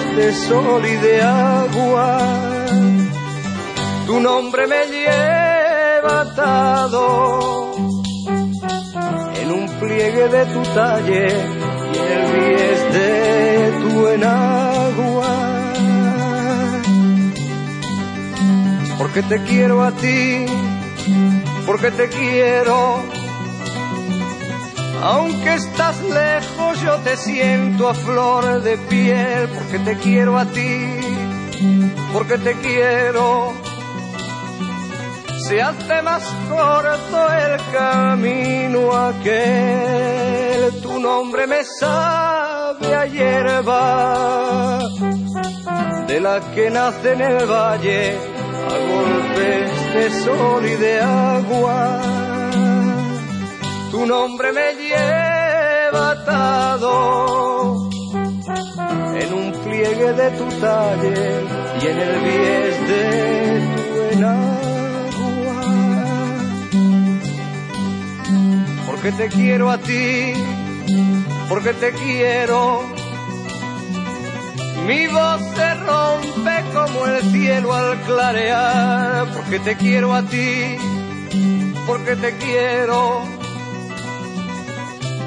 [0.15, 2.65] de sol y de agua.
[4.05, 7.71] Tu nombre me lleva atado
[9.41, 11.27] en un pliegue de tu talle
[11.93, 15.33] y el bies de tu enagua.
[18.97, 20.45] Porque te quiero a ti,
[21.65, 23.00] porque te quiero
[25.01, 30.99] aunque estás lejos, yo te siento a flor de piel, porque te quiero a ti,
[32.13, 33.53] porque te quiero.
[35.47, 44.79] Se hace más corto el camino aquel, tu nombre me sabe a hierba,
[46.07, 48.17] de la que nace en el valle,
[48.69, 52.30] a golpes de sol y de agua
[53.91, 57.89] tu nombre me lleva atado
[59.19, 61.43] en un pliegue de tu talle
[61.81, 63.03] y en el bies de
[63.75, 63.83] tu
[64.15, 65.59] enagua.
[68.87, 70.33] Porque te quiero a ti,
[71.49, 72.83] porque te quiero.
[74.87, 80.77] Mi voz se rompe como el cielo al clarear, porque te quiero a ti,
[81.85, 83.40] porque te quiero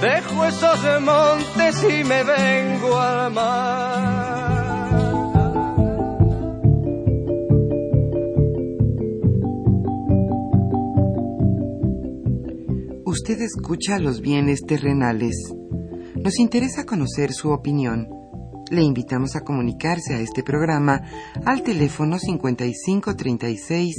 [0.05, 4.85] Dejo esos montes y me vengo al mar.
[13.07, 15.55] Usted escucha los bienes terrenales.
[16.17, 18.11] Nos interesa conocer su opinión.
[18.71, 21.01] Le invitamos a comunicarse a este programa
[21.47, 23.95] al teléfono 5536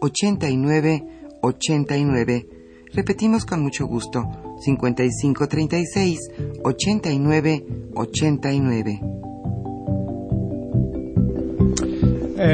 [0.00, 1.04] 89
[1.42, 2.46] 89.
[2.94, 6.18] Repetimos con mucho gusto 5536
[6.62, 9.00] 89 89.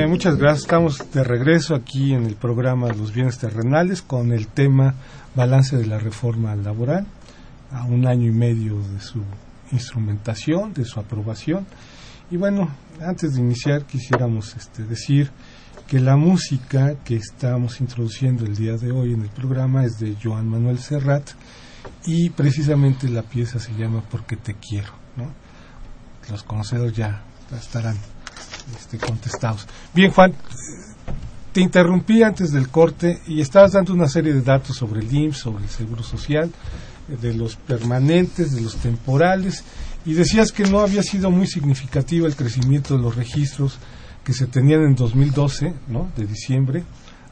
[0.08, 0.62] muchas gracias.
[0.62, 4.94] Estamos de regreso aquí en el programa Los bienes terrenales con el tema
[5.34, 7.06] balance de la reforma laboral
[7.72, 9.22] a un año y medio de su
[9.72, 11.66] instrumentación, de su aprobación.
[12.30, 15.30] Y bueno, antes de iniciar quisiéramos este, decir
[15.86, 20.16] que la música que estamos introduciendo el día de hoy en el programa es de
[20.22, 21.30] Joan Manuel Serrat
[22.06, 24.92] y precisamente la pieza se llama Porque te quiero.
[25.16, 25.30] ¿no?
[26.30, 27.22] Los conocedores ya
[27.58, 27.96] estarán
[28.76, 29.66] este, contestados.
[29.94, 30.34] Bien, Juan,
[31.52, 35.38] te interrumpí antes del corte y estabas dando una serie de datos sobre el IMSS,
[35.38, 36.50] sobre el Seguro Social,
[37.08, 39.62] de los permanentes, de los temporales,
[40.06, 43.78] y decías que no había sido muy significativo el crecimiento de los registros
[44.24, 46.10] que se tenían en 2012, ¿no?
[46.16, 46.84] de diciembre,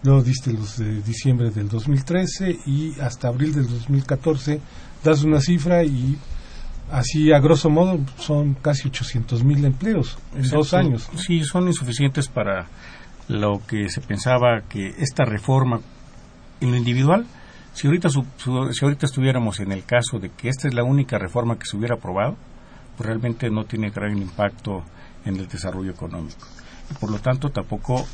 [0.02, 4.60] luego diste los de diciembre del 2013 y hasta abril del 2014
[5.02, 6.16] das una cifra y
[6.90, 11.08] así a grosso modo son casi 800 mil empleos en dos años.
[11.16, 12.66] Sí, son insuficientes para
[13.28, 15.80] lo que se pensaba que esta reforma
[16.60, 17.26] en lo individual,
[17.72, 21.58] si ahorita, si ahorita estuviéramos en el caso de que esta es la única reforma
[21.58, 22.36] que se hubiera aprobado,
[22.96, 24.84] pues realmente no tiene gran impacto
[25.24, 26.46] en el desarrollo económico.
[26.90, 28.04] Y por lo tanto tampoco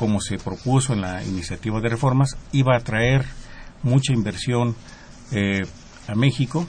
[0.00, 3.26] como se propuso en la iniciativa de reformas, iba a traer
[3.82, 4.74] mucha inversión
[5.30, 5.66] eh,
[6.08, 6.66] a México,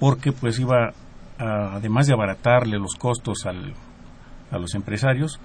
[0.00, 0.94] porque pues iba,
[1.36, 3.74] además de abaratarle los costos al,
[4.50, 5.38] a los empresarios,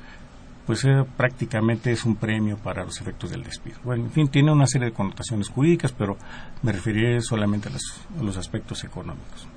[0.65, 3.77] pues eh, prácticamente es un premio para los efectos del despido.
[3.83, 6.15] Bueno, en fin, tiene una serie de connotaciones jurídicas, pero
[6.61, 9.49] me referiré solamente a los aspectos económicos.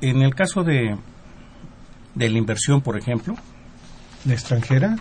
[0.00, 0.96] En el caso de,
[2.14, 3.34] de la inversión, por ejemplo,
[4.26, 4.96] la extranjera,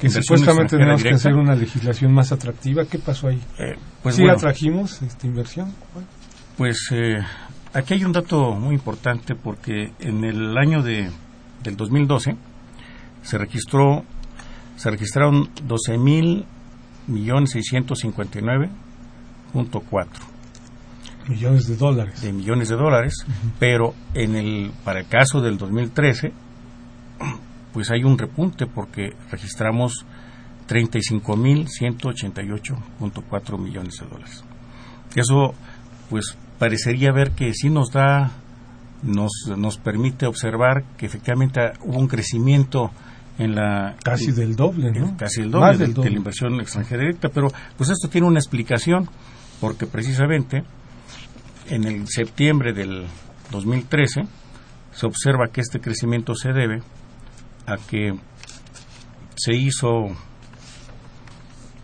[0.00, 2.84] que, supuestamente tenemos que hacer una legislación más atractiva.
[2.84, 3.40] ¿Qué pasó ahí?
[3.58, 5.72] Eh, pues ¿Sí atrajimos esta inversión?
[6.56, 7.18] Pues eh,
[7.72, 11.10] aquí hay un dato muy importante porque en el año de,
[11.62, 12.36] del 2012
[13.22, 14.04] se registró
[14.76, 16.44] se registraron 12 mil
[17.06, 18.68] millones 659
[21.28, 23.14] millones de dólares de millones de dólares
[23.58, 26.32] pero en el para el caso del 2013
[27.72, 30.04] pues hay un repunte porque registramos
[30.68, 34.44] 35.188.4 millones de dólares.
[35.14, 35.54] Eso,
[36.08, 38.32] pues, parecería ver que sí nos da,
[39.02, 42.90] nos, nos permite observar que efectivamente hubo un crecimiento
[43.38, 43.96] en la...
[44.02, 45.16] Casi del doble, ¿no?
[45.16, 49.08] Casi el doble, de, de la inversión extranjera directa, pero pues esto tiene una explicación,
[49.60, 50.64] porque precisamente
[51.68, 53.06] en el septiembre del
[53.50, 54.22] 2013
[54.92, 56.82] se observa que este crecimiento se debe
[57.66, 58.14] a que
[59.36, 60.08] se hizo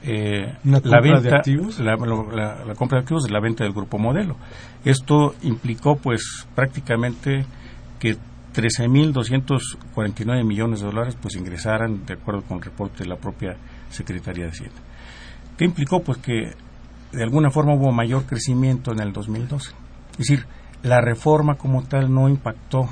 [0.03, 1.79] eh, ¿Una la compra de venta, activos?
[1.81, 4.37] La, la- la compra de activos la venta del grupo modelo.
[4.85, 7.45] Esto implicó, pues, prácticamente
[7.99, 8.17] que
[8.55, 13.57] 13.249 millones de dólares, pues, ingresaran de acuerdo con el reporte de la propia
[13.91, 14.77] Secretaría de Hacienda.
[15.57, 16.01] ¿Qué implicó?
[16.03, 16.53] Pues que
[17.13, 19.73] de alguna forma hubo mayor crecimiento en el 2012.
[20.13, 20.47] Es decir,
[20.83, 22.89] la reforma como tal no impactó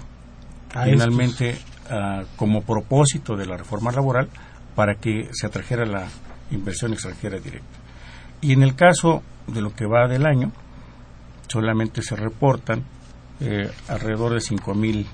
[0.74, 1.56] A finalmente
[1.90, 4.28] ah, como propósito de la reforma laboral
[4.74, 6.06] para que se atrajera la
[6.50, 7.78] inversión extranjera directa.
[8.40, 10.52] Y en el caso de lo que va del año,
[11.48, 12.84] solamente se reportan
[13.40, 15.06] eh, alrededor de 5 mil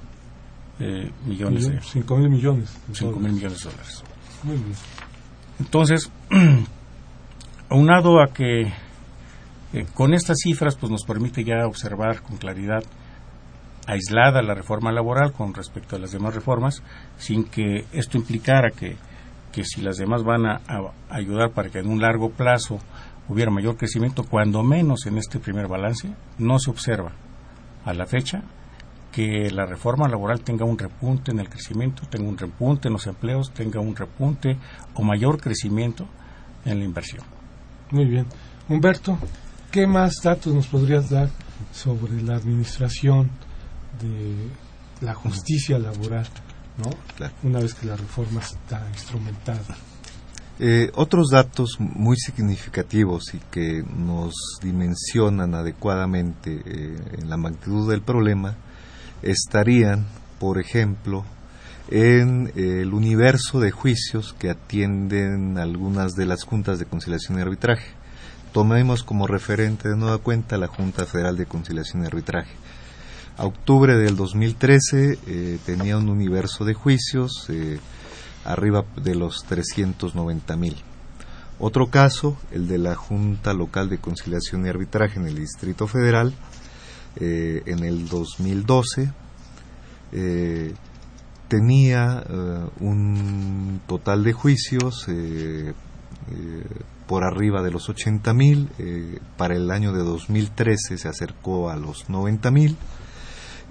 [0.81, 2.73] eh, millones de 5 mil millones.
[2.89, 3.23] de 5 dólares.
[3.23, 4.05] mil millones de dólares.
[4.43, 4.75] Muy bien.
[5.61, 6.11] Entonces,
[7.69, 8.73] aunado a que
[9.73, 12.83] eh, con estas cifras pues nos permite ya observar con claridad
[13.87, 16.83] aislada la reforma laboral con respecto a las demás reformas,
[17.17, 18.97] sin que esto implicara que,
[19.51, 22.79] que si las demás van a, a ayudar para que en un largo plazo
[23.29, 27.13] hubiera mayor crecimiento, cuando menos en este primer balance, no se observa
[27.85, 28.43] a la fecha
[29.13, 33.07] que la reforma laboral tenga un repunte en el crecimiento, tenga un repunte en los
[33.07, 34.57] empleos, tenga un repunte
[34.95, 36.07] o mayor crecimiento
[36.65, 37.23] en la inversión.
[37.91, 38.27] Muy bien.
[38.69, 39.19] Humberto,
[39.71, 41.29] ¿qué más datos nos podrías dar
[41.73, 43.31] sobre la administración
[44.01, 44.49] de
[45.05, 46.29] la justicia laboral,
[46.79, 46.91] ¿no?
[47.17, 47.35] Claro.
[47.43, 49.77] Una vez que la reforma está instrumentada.
[50.59, 58.03] Eh, otros datos muy significativos y que nos dimensionan adecuadamente eh, en la magnitud del
[58.03, 58.55] problema
[59.23, 60.07] estarían,
[60.39, 61.25] por ejemplo,
[61.91, 67.43] en eh, el universo de juicios que atienden algunas de las juntas de conciliación y
[67.43, 67.89] arbitraje.
[68.53, 72.53] Tomemos como referente de nueva cuenta la Junta Federal de Conciliación y Arbitraje.
[73.39, 77.81] Octubre del 2013 eh, tenía un universo de juicios eh,
[78.45, 80.77] arriba de los 390 mil.
[81.59, 86.35] Otro caso, el de la Junta Local de Conciliación y Arbitraje en el Distrito Federal,
[87.17, 89.13] eh, en el 2012,
[90.13, 90.75] eh,
[91.49, 92.25] tenía
[92.81, 95.07] un total de juicios
[97.07, 98.69] por arriba de los 80 mil,
[99.37, 102.79] para el año de 2013 se acercó a los 90 mil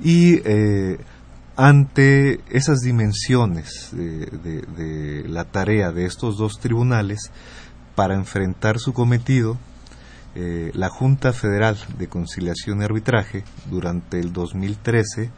[0.01, 0.97] y eh,
[1.55, 7.31] ante esas dimensiones de, la tarea de estos dos tribunales
[7.95, 9.57] para enfrentar su cometido,
[10.33, 15.29] eh, la Junta Federal de Conciliación y Arbitraje durante el 2013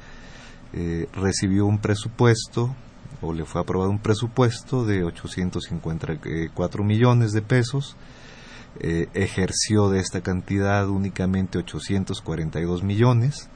[0.74, 2.76] eh, recibió un presupuesto
[3.22, 7.96] o le fue aprobado un presupuesto de 854 millones de pesos
[8.80, 13.50] ejerció de esta cantidad únicamente 842 millones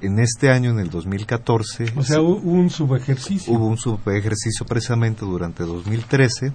[0.00, 3.52] en este año en el 2014 O sea, hu- hubo un subejercicio.
[3.52, 6.52] Hubo un subejercicio precisamente durante 2013.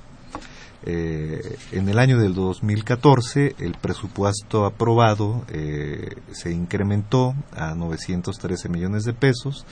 [0.83, 9.03] Eh, en el año del 2014 el presupuesto aprobado eh, se incrementó a 913 millones
[9.03, 9.65] de pesos.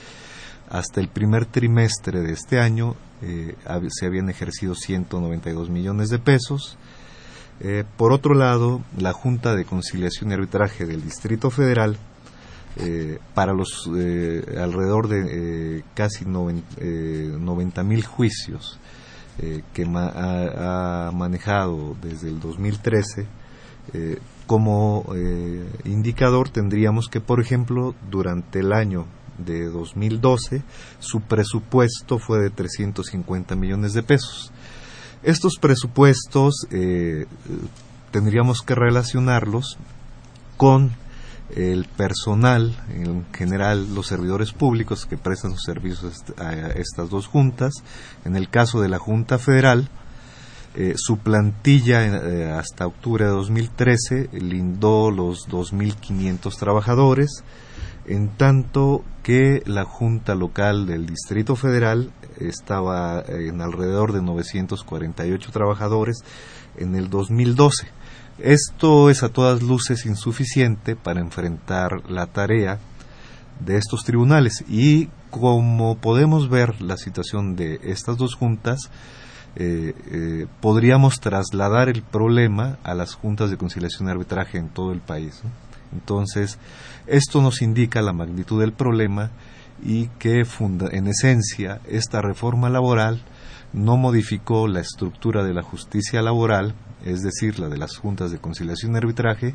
[0.68, 3.56] Hasta el primer trimestre de este año eh,
[3.88, 6.76] se habían ejercido 192 millones de pesos.
[7.98, 11.98] Por otro lado, la Junta de Conciliación y Arbitraje del Distrito Federal
[12.76, 18.78] eh, para los eh, alrededor de eh, casi noven- eh, 90 mil juicios
[19.72, 23.26] que ha, manejado desde el 2013
[23.94, 25.04] eh, como
[25.84, 29.06] indicador tendríamos que por ejemplo durante el año
[29.38, 30.62] de 2012
[30.98, 34.52] su presupuesto fue de 350 millones de pesos.
[35.22, 36.66] Estos presupuestos
[38.10, 39.78] tendríamos que relacionarlos
[40.58, 40.90] con
[41.56, 47.72] el personal, en general los servidores públicos que prestan sus servicios a estas dos juntas.
[48.24, 49.88] En el caso de la Junta Federal,
[50.76, 57.42] eh, su plantilla eh, hasta octubre de 2013 lindó los 2.500 trabajadores,
[58.06, 66.18] en tanto que la Junta Local del Distrito Federal estaba en alrededor de 948 trabajadores
[66.76, 67.88] en el 2012.
[68.42, 72.78] Esto es a todas luces insuficiente para enfrentar la tarea
[73.62, 78.90] de estos tribunales y como podemos ver la situación de estas dos juntas,
[79.56, 84.92] eh, eh, podríamos trasladar el problema a las juntas de conciliación y arbitraje en todo
[84.92, 85.42] el país.
[85.92, 86.58] Entonces,
[87.06, 89.32] esto nos indica la magnitud del problema
[89.82, 93.22] y que funda, en esencia esta reforma laboral
[93.74, 96.74] no modificó la estructura de la justicia laboral,
[97.04, 99.54] es decir, la de las juntas de conciliación y arbitraje,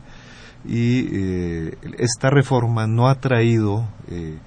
[0.67, 4.37] y eh, esta reforma no ha traído eh,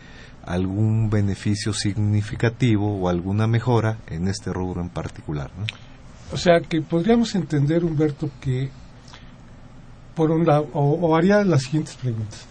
[0.44, 5.50] algún beneficio significativo o alguna mejora en este rubro en particular.
[6.32, 8.70] O sea que podríamos entender, Humberto, que
[10.14, 12.44] por un lado, o, haría las siguientes preguntas.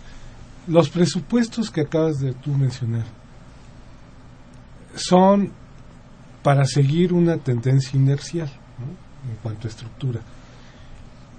[0.67, 3.03] Los presupuestos que acabas de tú mencionar
[4.95, 5.51] son
[6.41, 8.49] para seguir una tendencia inercial
[9.29, 10.21] en cuanto a estructura.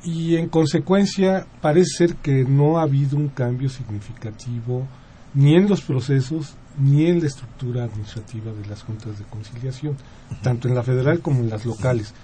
[0.02, 4.86] Y en consecuencia parece ser que no ha habido un cambio significativo
[5.34, 9.96] ni en los procesos ni en la estructura administrativa de las juntas de conciliación,
[10.42, 12.14] tanto en la federal como en las locales.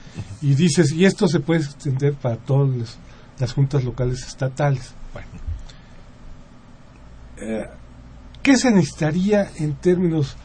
[0.40, 2.98] Y dices, y esto se puede extender para todas
[3.38, 4.94] las juntas locales estatales.
[5.12, 5.28] Bueno,
[7.38, 7.68] eh,
[8.42, 10.36] ¿qué se necesitaría en términos,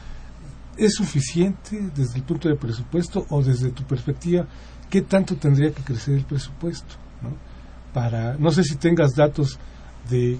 [0.76, 4.46] es suficiente desde el punto de presupuesto o desde tu perspectiva,
[4.88, 6.96] qué tanto tendría que crecer el presupuesto?
[7.92, 9.58] Para, no sé si tengas datos
[10.08, 10.34] de...
[10.34, 10.38] Eh,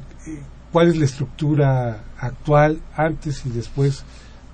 [0.73, 4.05] cuál es la estructura actual antes y después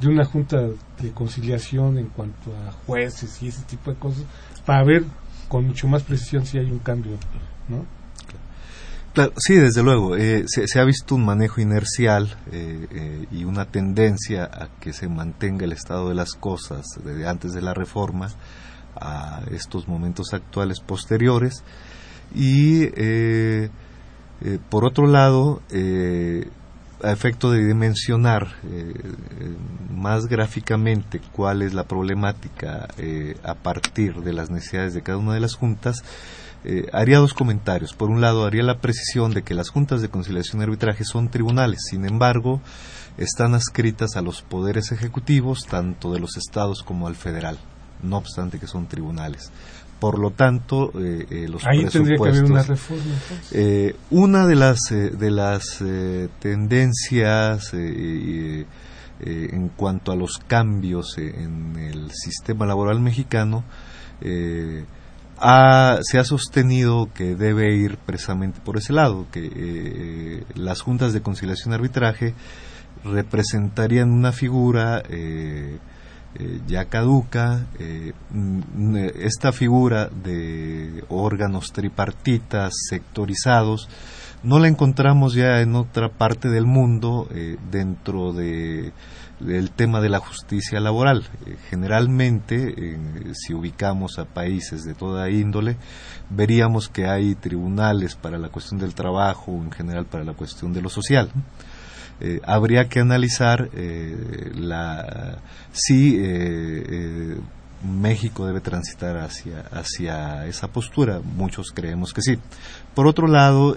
[0.01, 0.61] de una junta
[1.01, 4.25] de conciliación en cuanto a jueces y ese tipo de cosas
[4.65, 5.05] para ver
[5.49, 7.19] con mucho más precisión si hay un cambio,
[7.69, 7.85] ¿no?
[9.39, 10.17] sí, desde luego.
[10.17, 15.09] Eh, se, ha visto un manejo inercial eh, eh, y una tendencia a que se
[15.09, 18.29] mantenga el estado de las cosas desde antes de la reforma
[18.95, 21.65] a estos momentos actuales posteriores.
[22.35, 22.89] Y
[24.41, 26.49] eh, por otro lado, eh,
[27.03, 28.93] a efecto de dimensionar eh,
[29.91, 32.89] más gráficamente cuál es la problemática
[33.43, 36.03] a partir de las necesidades de cada una de las juntas,
[36.93, 37.93] haría dos comentarios.
[37.93, 41.29] Por un lado, haría la precisión de que las juntas de conciliación y arbitraje son
[41.29, 42.61] tribunales, sin embargo,
[43.18, 47.59] están adscritas a los poderes ejecutivos, tanto de los estados como al federal,
[48.03, 49.53] no obstante que son tribunales.
[50.01, 53.15] Por lo tanto, eh, eh, los Ahí tendría que haber una reforma.
[53.53, 55.83] Eh, una de las, de las
[56.39, 58.67] tendencias en
[59.75, 63.65] cuanto a los cambios en el sistema laboral mexicano
[64.21, 64.85] se
[66.19, 71.75] ha sostenido que debe ir precisamente por ese lado, que las juntas de conciliación y
[71.75, 72.35] arbitraje
[73.03, 75.03] representarían una figura
[76.39, 77.66] eh, ya caduca.
[77.78, 78.12] Eh,
[79.14, 83.89] esta figura de órganos tripartitas, sectorizados,
[84.43, 88.93] no la encontramos ya en otra parte del mundo eh, dentro de
[89.41, 91.28] del tema de la justicia laboral.
[91.68, 92.74] generalmente,
[93.34, 95.76] si ubicamos a países de toda índole,
[96.30, 100.80] veríamos que hay tribunales para la cuestión del trabajo, en general para la cuestión de
[100.80, 101.30] lo social.
[102.19, 105.37] Eh, habría que analizar eh, la,
[105.73, 107.37] si eh,
[107.85, 111.21] México debe transitar hacia, hacia esa postura.
[111.23, 112.39] Muchos creemos que sí.
[112.95, 113.77] Por otro lado,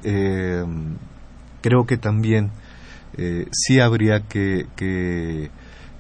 [1.61, 2.51] creo que también
[3.51, 4.67] sí habría que,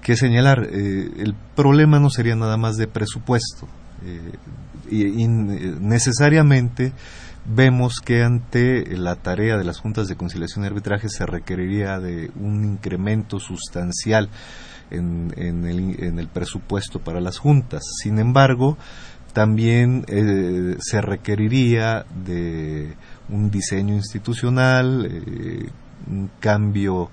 [0.01, 3.67] que, señalar, el problema no sería nada más de presupuesto.
[4.89, 6.93] y, necesariamente
[7.53, 12.31] vemos que ante la tarea de las juntas de conciliación y arbitraje se requeriría de
[12.35, 14.29] un incremento sustancial
[14.91, 15.33] en,
[16.17, 17.81] el, presupuesto para las juntas.
[18.01, 18.77] Sin embargo,
[19.33, 22.95] también eh, se requeriría de
[23.29, 25.69] un diseño institucional, eh,
[26.07, 27.09] un cambio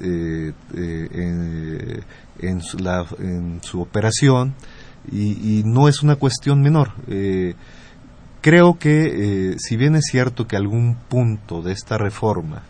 [0.00, 0.52] eh,
[2.40, 2.60] en,
[3.62, 4.54] su, operación
[5.10, 6.92] y, y, no es una cuestión menor.
[8.42, 12.62] Creo que, eh, si bien es cierto que algún punto de esta reforma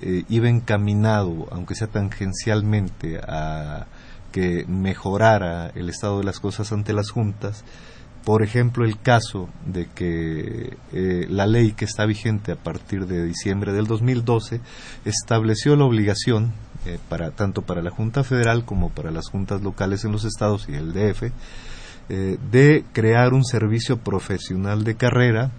[0.00, 3.88] eh, iba encaminado, aunque sea tangencialmente, a
[4.32, 7.62] que mejorara el estado de las cosas ante las juntas,
[8.24, 13.26] por ejemplo, el caso de que eh, la ley que está vigente a partir de
[13.26, 14.62] diciembre del 2012
[15.04, 16.52] estableció la obligación,
[17.10, 20.74] para, tanto para la Junta Federal como para las juntas locales en los estados y
[20.74, 21.30] el DF,
[22.08, 25.50] eh, de crear un servicio profesional de carrera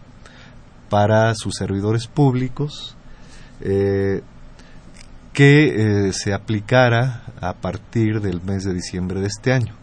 [0.89, 2.95] para sus servidores públicos
[3.61, 4.21] eh,
[5.31, 9.73] que eh, se aplicara a partir del mes de diciembre de este año.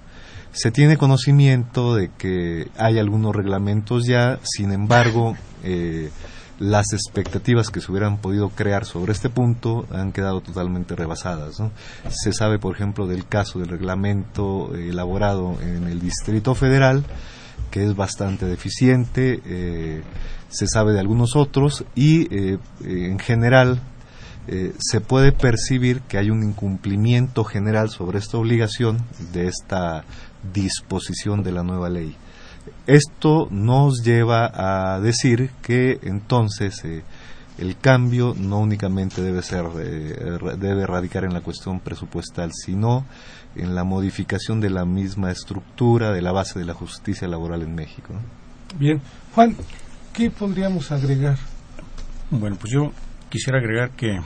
[0.52, 5.36] Se tiene conocimiento de que hay algunos reglamentos ya, sin embargo,
[6.60, 11.56] las expectativas que se hubieran podido crear sobre este punto han quedado totalmente rebasadas.
[12.10, 17.02] Se sabe, por ejemplo, del caso del reglamento elaborado en el Distrito Federal,
[17.70, 20.02] que es bastante deficiente, eh,
[20.50, 23.80] se sabe de algunos otros y eh, en general
[24.46, 28.98] eh, se puede percibir que hay un incumplimiento general sobre esta obligación
[29.32, 30.04] de esta
[30.52, 32.16] disposición de la nueva ley.
[32.86, 37.02] Esto nos lleva a decir que entonces eh,
[37.58, 43.04] el cambio no únicamente debe ser eh, debe radicar en la cuestión presupuestal, sino
[43.54, 47.74] en la modificación de la misma estructura de la base de la justicia laboral en
[47.74, 48.14] México.
[48.78, 49.00] Bien,
[49.34, 49.56] Juan,
[50.12, 51.36] ¿qué podríamos agregar?
[52.30, 52.92] Bueno, pues yo
[53.28, 54.20] quisiera agregar que,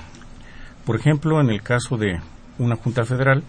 [0.84, 2.20] por ejemplo, en el caso de
[2.58, 3.42] una Junta Federal,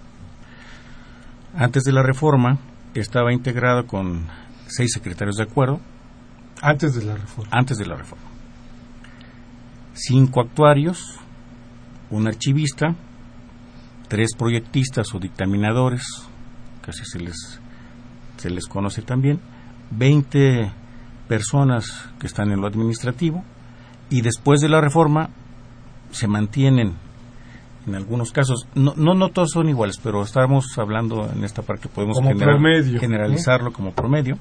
[1.55, 2.57] antes de la reforma
[2.95, 4.27] estaba integrada con
[4.67, 5.79] seis secretarios de acuerdo.
[6.61, 7.49] Antes de la reforma.
[7.51, 8.23] Antes de la reforma.
[9.93, 11.15] Cinco actuarios,
[12.09, 12.95] un archivista,
[14.07, 16.03] tres proyectistas o dictaminadores,
[16.83, 17.59] que así se les,
[18.37, 19.39] se les conoce también,
[19.91, 20.71] 20
[21.27, 23.43] personas que están en lo administrativo,
[24.09, 25.29] y después de la reforma
[26.11, 26.95] se mantienen
[27.87, 32.17] en algunos casos, no, no, todos son iguales, pero estamos hablando en esta parte, podemos
[32.19, 34.37] generalizarlo como promedio.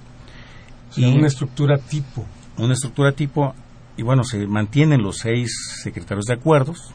[0.96, 2.24] Y una estructura tipo.
[2.58, 3.54] Una estructura tipo,
[3.96, 6.92] y bueno, se mantienen los seis secretarios de acuerdos,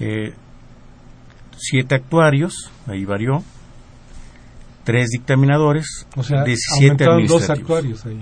[0.00, 0.34] eh,
[1.56, 3.42] siete actuarios, ahí varió,
[4.84, 8.20] tres dictaminadores, o sea, 17 dos actuarios ahí,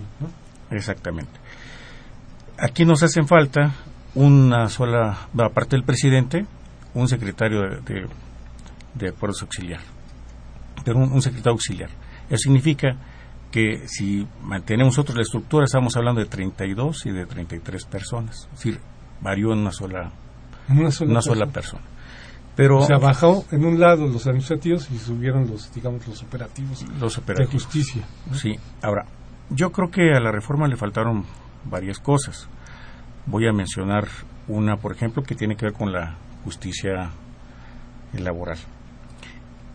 [0.70, 1.32] Exactamente.
[2.58, 3.74] Aquí nos hacen falta
[4.14, 6.46] una sola, aparte del presidente,
[6.94, 8.06] un secretario de,
[8.94, 9.80] de, acuerdos auxiliar,
[10.84, 11.90] pero un, secretario auxiliar.
[12.30, 12.96] Eso significa
[13.54, 18.48] que si mantenemos nosotros la estructura, estamos hablando de 32 y de 33 personas.
[18.52, 18.80] Es decir,
[19.20, 20.10] varió en una sola,
[20.68, 21.84] una sola, sola persona.
[22.56, 26.84] Pero, o sea, bajó en un lado los administrativos y subieron los, digamos, los operativos,
[26.98, 27.52] los operativos.
[27.52, 28.02] de justicia.
[28.32, 29.04] Sí, ahora,
[29.50, 31.24] yo creo que a la reforma le faltaron
[31.64, 32.48] varias cosas.
[33.26, 34.08] Voy a mencionar
[34.48, 37.12] una, por ejemplo, que tiene que ver con la justicia
[38.18, 38.58] laboral.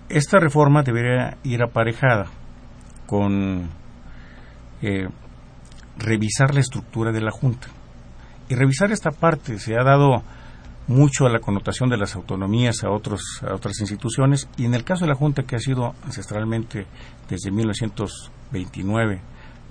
[0.10, 2.26] Esta reforma debería ir aparejada
[3.10, 3.68] con
[4.84, 5.08] eh,
[5.98, 7.68] revisar la estructura de la Junta.
[8.50, 10.22] Y revisar esta parte se ha dado
[10.86, 14.84] mucho a la connotación de las autonomías a, otros, a otras instituciones y en el
[14.84, 16.86] caso de la Junta que ha sido ancestralmente
[17.28, 19.22] desde 1929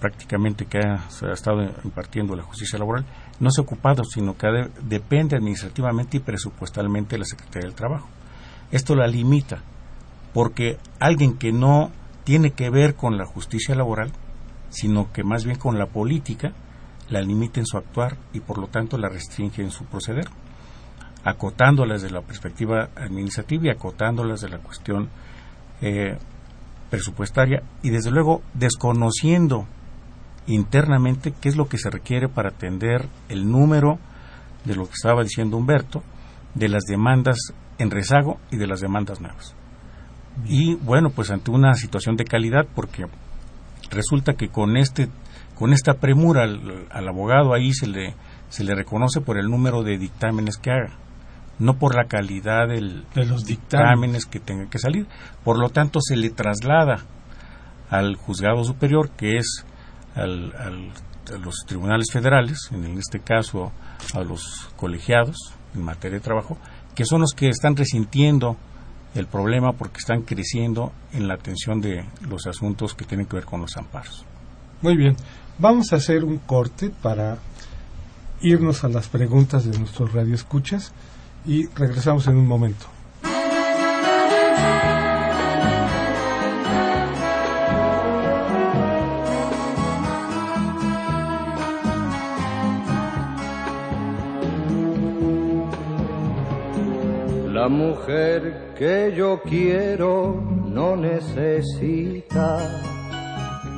[0.00, 3.04] prácticamente que ha, ha estado impartiendo la justicia laboral,
[3.40, 4.46] no se ha ocupado, sino que
[4.82, 8.08] depende administrativamente y presupuestalmente de la Secretaría del Trabajo.
[8.70, 9.60] Esto la limita,
[10.32, 11.90] porque alguien que no
[12.28, 14.12] tiene que ver con la justicia laboral,
[14.68, 16.52] sino que más bien con la política,
[17.08, 20.26] la limita en su actuar y por lo tanto la restringe en su proceder,
[21.24, 25.08] acotándolas de la perspectiva administrativa y acotándolas de la cuestión
[25.80, 26.18] eh,
[26.90, 29.66] presupuestaria y desde luego desconociendo
[30.46, 33.98] internamente qué es lo que se requiere para atender el número
[34.66, 36.02] de lo que estaba diciendo Humberto,
[36.54, 37.38] de las demandas
[37.78, 39.54] en rezago y de las demandas nuevas.
[40.46, 43.06] Y bueno, pues ante una situación de calidad, porque
[43.90, 45.08] resulta que con este
[45.54, 48.14] con esta premura al, abogado ahí se le
[48.48, 50.90] se le reconoce por el número de dictámenes que haga,
[51.58, 55.06] no por la calidad del, de los dictámenes que tenga que salir.
[55.44, 57.04] Por lo tanto, se le traslada
[57.90, 59.66] al juzgado superior, que es
[60.14, 63.72] al, a los tribunales federales, en este caso
[64.14, 65.36] a los colegiados
[65.74, 66.56] en materia de trabajo,
[66.94, 68.56] que son los que están resintiendo
[69.14, 73.44] el problema porque están creciendo en la atención de los asuntos que tienen que ver
[73.44, 74.24] con los amparos.
[74.82, 75.16] Muy bien,
[75.58, 77.38] vamos a hacer un corte para
[78.40, 80.92] irnos a las preguntas de nuestros radioescuchas
[81.46, 82.86] y regresamos en un momento.
[97.52, 102.58] La mujer que yo quiero no necesita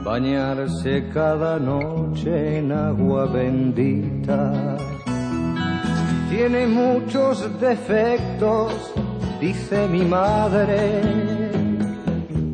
[0.04, 4.76] bañarse cada noche en agua bendita.
[6.28, 8.74] Tiene muchos defectos,
[9.40, 11.00] dice mi madre,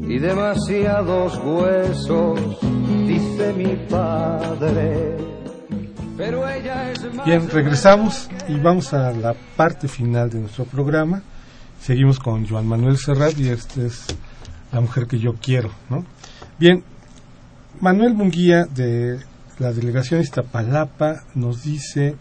[0.09, 2.61] y demasiados huesos,
[3.09, 5.16] dice mi padre.
[6.16, 11.22] Pero ella es Bien, regresamos y vamos a la parte final de nuestro programa.
[11.80, 14.06] Seguimos con Joan Manuel Serrat y esta es
[14.72, 16.04] la mujer que yo quiero, ¿no?
[16.58, 16.82] Bien,
[17.80, 19.20] Manuel Munguía de
[19.58, 22.16] la delegación Iztapalapa nos dice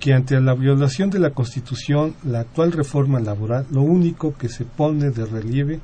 [0.00, 4.64] que ante la violación de la Constitución, la actual reforma laboral, lo único que se
[4.64, 5.80] pone de relieve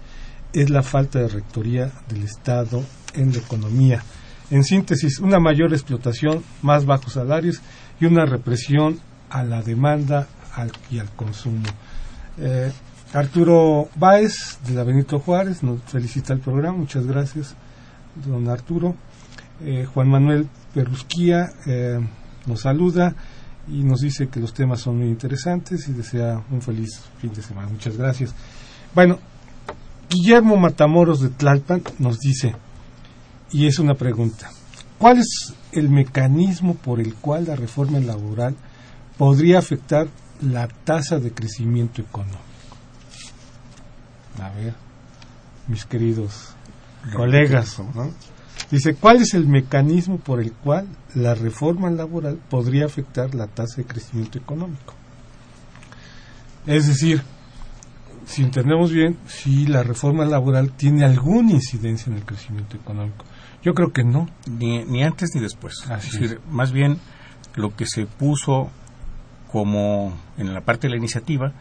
[0.52, 2.82] es la falta de rectoría del Estado
[3.14, 4.02] en la economía
[4.50, 7.60] en síntesis, una mayor explotación, más bajos salarios
[8.00, 8.98] y una represión
[9.30, 10.26] a la demanda
[10.90, 11.66] y al consumo.
[12.40, 12.70] Eh,
[13.12, 16.78] Arturo Báez, de la Benito Juárez, nos felicita el programa.
[16.78, 17.54] Muchas gracias,
[18.26, 18.94] don Arturo.
[19.64, 21.98] Eh, Juan Manuel Perusquía eh,
[22.46, 23.14] nos saluda
[23.66, 27.42] y nos dice que los temas son muy interesantes y desea un feliz fin de
[27.42, 27.68] semana.
[27.68, 28.34] Muchas gracias.
[28.94, 29.18] Bueno,
[30.08, 32.54] Guillermo Matamoros de Tlalpan nos dice,
[33.50, 34.50] y es una pregunta,
[34.98, 38.54] ¿cuál es el mecanismo por el cual la reforma laboral
[39.16, 40.08] podría afectar
[40.42, 42.38] la tasa de crecimiento económico?
[44.40, 44.74] A ver,
[45.66, 46.54] mis queridos
[47.14, 48.12] colegas, ¿no?
[48.70, 53.76] Dice, ¿cuál es el mecanismo por el cual la reforma laboral podría afectar la tasa
[53.78, 54.94] de crecimiento económico?
[56.66, 57.22] Es decir,
[58.26, 63.24] si entendemos bien, si la reforma laboral tiene alguna incidencia en el crecimiento económico.
[63.62, 64.28] Yo creo que no.
[64.46, 65.74] Ni, ni antes ni después.
[65.88, 66.98] Así es decir, más bien
[67.54, 68.70] lo que se puso
[69.50, 71.52] como en la parte de la iniciativa,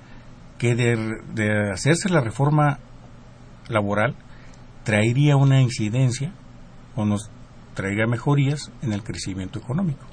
[0.58, 2.80] que de, hacerse la reforma
[3.70, 4.16] laboral
[4.84, 6.34] traería una incidencia
[6.96, 7.30] o nos
[7.74, 10.06] traería mejorías en el crecimiento económico.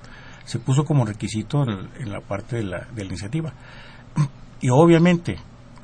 [0.44, 3.52] Se puso como requisito en, en la parte de la, de la iniciativa.
[4.60, 5.36] Y obviamente,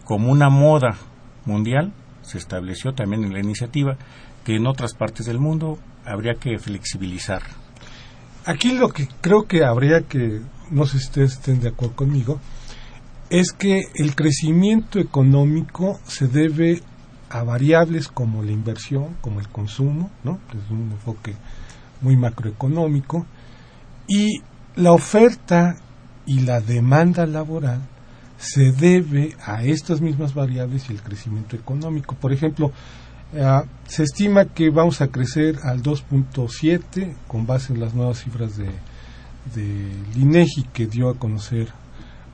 [0.05, 0.97] como una moda
[1.47, 3.97] mundial, se estableció también en la iniciativa
[4.45, 7.43] que en otras partes del mundo habría que flexibilizar.
[8.47, 12.41] Aquí lo que creo que habría que, no sé si ustedes estén de acuerdo conmigo,
[13.29, 16.83] es que el crecimiento económico se debe
[17.29, 20.41] a variables como la inversión, como el consumo, ¿no?
[20.53, 21.35] es un enfoque
[22.01, 23.27] muy macroeconómico,
[24.09, 24.43] y
[24.75, 25.77] la oferta
[26.27, 27.83] y la demanda laboral
[28.39, 32.15] se debe a estas mismas variables y el crecimiento económico.
[32.15, 32.73] Por ejemplo,
[33.33, 38.57] eh, se estima que vamos a crecer al 2.7 con base en las nuevas cifras
[38.57, 38.71] de,
[39.55, 41.69] de INEGI que dio a conocer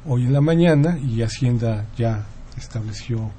[0.06, 2.26] hoy en la mañana y Hacienda ya
[2.56, 3.30] estableció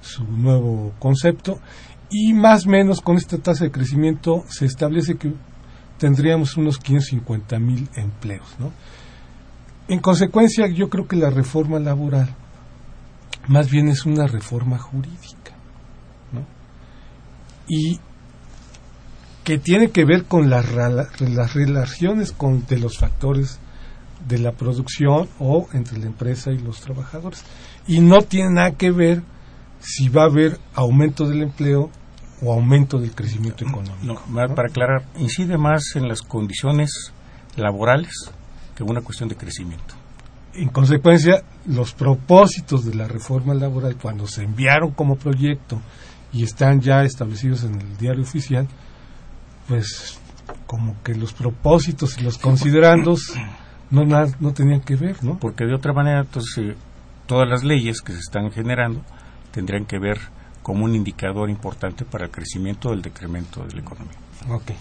[0.00, 1.60] su nuevo concepto
[2.10, 5.32] y más o menos con esta tasa de crecimiento se establece que
[5.98, 8.56] tendríamos unos 550 mil empleos.
[8.58, 8.72] ¿no?
[9.88, 12.34] En consecuencia, yo creo que la reforma laboral
[13.48, 15.37] más bien es una reforma jurídica.
[17.68, 18.00] Y
[19.44, 23.58] que tiene que ver con las, las relaciones con, de los factores
[24.26, 27.44] de la producción o entre la empresa y los trabajadores.
[27.86, 29.22] Y no tiene nada que ver
[29.80, 31.90] si va a haber aumento del empleo
[32.42, 33.96] o aumento del crecimiento económico.
[34.02, 34.54] No, ¿no?
[34.54, 37.12] Para aclarar, incide más en las condiciones
[37.56, 38.12] laborales
[38.76, 39.94] que una cuestión de crecimiento.
[40.54, 45.80] En consecuencia, los propósitos de la reforma laboral, cuando se enviaron como proyecto
[46.32, 48.68] y están ya establecidos en el diario oficial,
[49.66, 50.18] pues
[50.66, 53.34] como que los propósitos y los considerandos
[53.90, 55.38] no, no tenían que ver, ¿no?
[55.38, 56.76] Porque de otra manera, entonces, eh,
[57.26, 59.02] todas las leyes que se están generando
[59.52, 60.18] tendrían que ver
[60.62, 64.16] como un indicador importante para el crecimiento o el decremento de la economía.
[64.48, 64.76] Okay.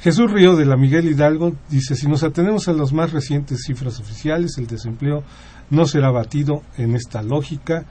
[0.00, 4.00] Jesús Río de la Miguel Hidalgo dice, si nos atenemos a las más recientes cifras
[4.00, 5.22] oficiales, el desempleo
[5.68, 7.84] no será batido en esta lógica.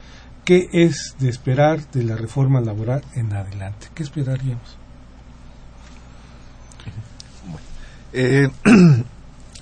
[0.45, 3.87] ¿Qué es de esperar de la reforma laboral en adelante?
[3.93, 4.77] ¿Qué esperaríamos?
[8.13, 8.49] Eh,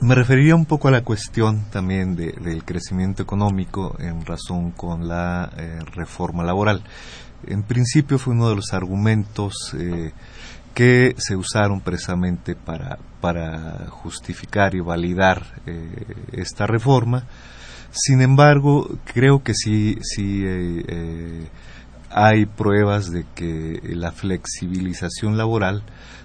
[0.01, 5.07] me referiría un poco a la cuestión también de, del crecimiento económico en razón con
[5.07, 6.83] la eh, reforma laboral.
[7.45, 10.11] En principio fue uno de los argumentos eh,
[10.73, 12.97] que se usaron precisamente para,
[13.89, 15.43] justificar y validar
[16.31, 17.25] esta reforma.
[17.99, 21.47] Sin embargo, creo que sí, sí eh, eh,
[22.11, 25.81] hay pruebas de que la flexibilización laboral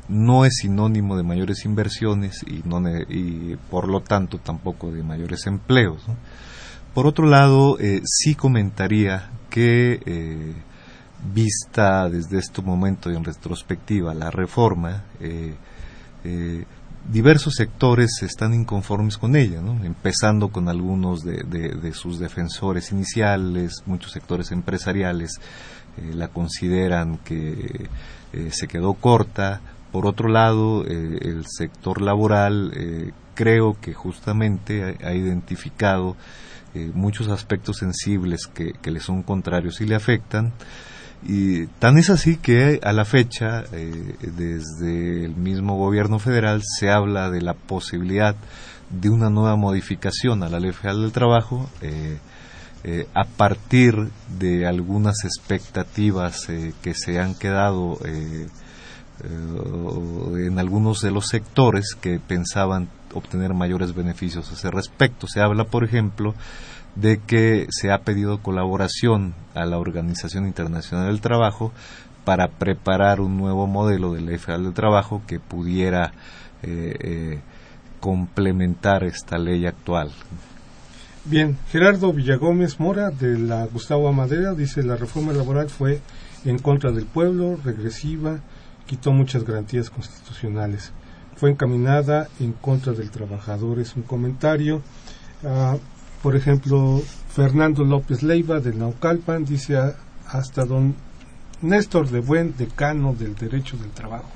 [0.07, 6.03] no es sinónimo de mayores inversiones y, por lo tanto tampoco de mayores empleos.
[6.93, 10.53] Por otro lado, eh, sí comentaría que
[11.33, 15.55] vista desde este momento y en retrospectiva la reforma, eh,
[17.11, 19.85] diversos sectores están inconformes con ella, ¿no?
[19.85, 25.41] empezando con algunos de, sus defensores iniciales, muchos sectores empresariales
[25.97, 27.89] eh, la consideran que
[28.33, 29.61] eh, se quedó corta.
[29.91, 36.17] Por otro lado, eh, el sector laboral creo que justamente ha, identificado
[36.95, 40.53] muchos aspectos sensibles que, le son contrarios y le afectan.
[41.25, 46.91] Y tan es así que a la fecha, eh, desde el mismo gobierno federal, se
[46.91, 48.35] habla de la posibilidad
[48.91, 52.19] de una nueva modificación a la Ley Federal del Trabajo eh,
[52.85, 56.49] eh, a partir de algunas expectativas
[56.83, 58.51] que se han quedado en
[60.59, 65.29] algunos de los sectores que pensaban obtener mayores beneficios a ese respecto.
[65.29, 66.35] Se habla, por ejemplo,
[66.95, 71.73] de que se ha pedido colaboración a la Organización Internacional del Trabajo
[72.25, 76.13] para preparar un nuevo modelo de ley federal del trabajo que pudiera
[76.63, 77.41] eh, eh,
[78.01, 80.13] complementar esta ley actual.
[81.25, 86.01] Bien, Gerardo Villagómez Mora de la Gustavo Amadera dice la reforma laboral fue
[86.45, 88.41] en contra del pueblo, regresiva,
[88.87, 90.93] quitó muchas garantías constitucionales.
[91.37, 93.79] Fue encaminada en contra del trabajador.
[93.79, 94.83] Es un comentario.
[95.45, 95.77] Ah,
[96.23, 97.03] por ejemplo,
[97.35, 99.77] Fernando López Leiva de Naucalpan dice
[100.29, 100.95] hasta don
[101.63, 104.31] Néstor de Buen, decano del Derecho del Trabajo,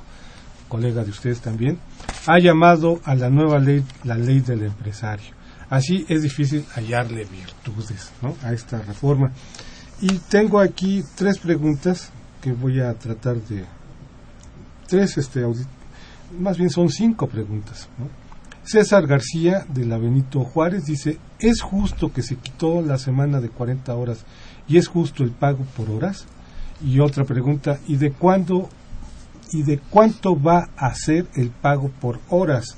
[0.69, 1.79] colega de ustedes también,
[2.27, 5.35] ha llamado a la nueva ley la ley del empresario.
[5.71, 8.13] Así es difícil hallarle virtudes
[8.43, 9.33] a esta reforma.
[10.01, 12.11] Y tengo aquí tres preguntas
[12.41, 13.65] que voy a tratar de...
[14.87, 15.43] Tres, este,
[16.39, 17.89] más bien son cinco preguntas.
[18.67, 23.49] César García de la Benito Juárez dice, ¿es justo que se quitó la semana de
[23.49, 24.25] 40 horas
[24.67, 26.27] y es justo el pago por horas?
[26.85, 28.69] Y otra pregunta, ¿y de cuándo
[29.53, 32.77] y de cuánto va a ser el pago por horas?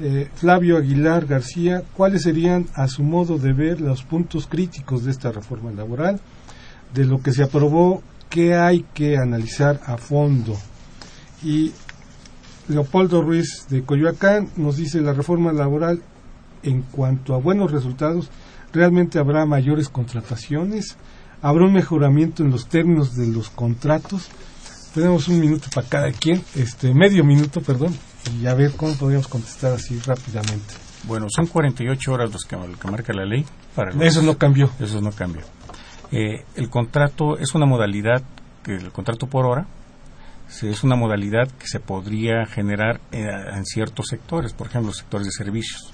[0.00, 5.10] Eh, Flavio Aguilar García, ¿cuáles serían, a su modo de ver, los puntos críticos de
[5.10, 6.20] esta reforma laboral?
[6.94, 10.56] De lo que se aprobó, ¿qué hay que analizar a fondo?
[11.42, 11.72] Y
[12.68, 16.02] Leopoldo Ruiz de Coyoacán nos dice la reforma laboral
[16.62, 18.30] en cuanto a buenos resultados,
[18.72, 20.96] ¿realmente habrá mayores contrataciones?
[21.40, 24.28] ¿Habrá un mejoramiento en los términos de los contratos?
[24.94, 27.94] Tenemos un minuto para cada quien, este medio minuto, perdón
[28.40, 30.74] y a ver cómo podríamos contestar así rápidamente.
[31.04, 33.44] Bueno, son 48 horas los que, que marca la ley.
[33.74, 34.70] Para eso no cambió.
[34.80, 35.42] Eso no cambió.
[36.10, 38.22] Eh, el contrato es una modalidad,
[38.62, 39.66] que el contrato por hora,
[40.62, 45.32] es una modalidad que se podría generar en, ciertos sectores, por ejemplo, los sectores de
[45.32, 45.92] servicios.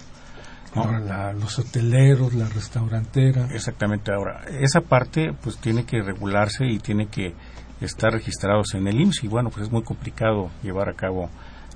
[0.75, 3.47] Ahora los hoteleros, la restaurantera.
[3.53, 7.35] Exactamente, ahora, esa parte pues tiene que regularse y tiene que
[7.81, 11.31] estar registrados en el IMSS y bueno, pues es muy complicado llevar a cabo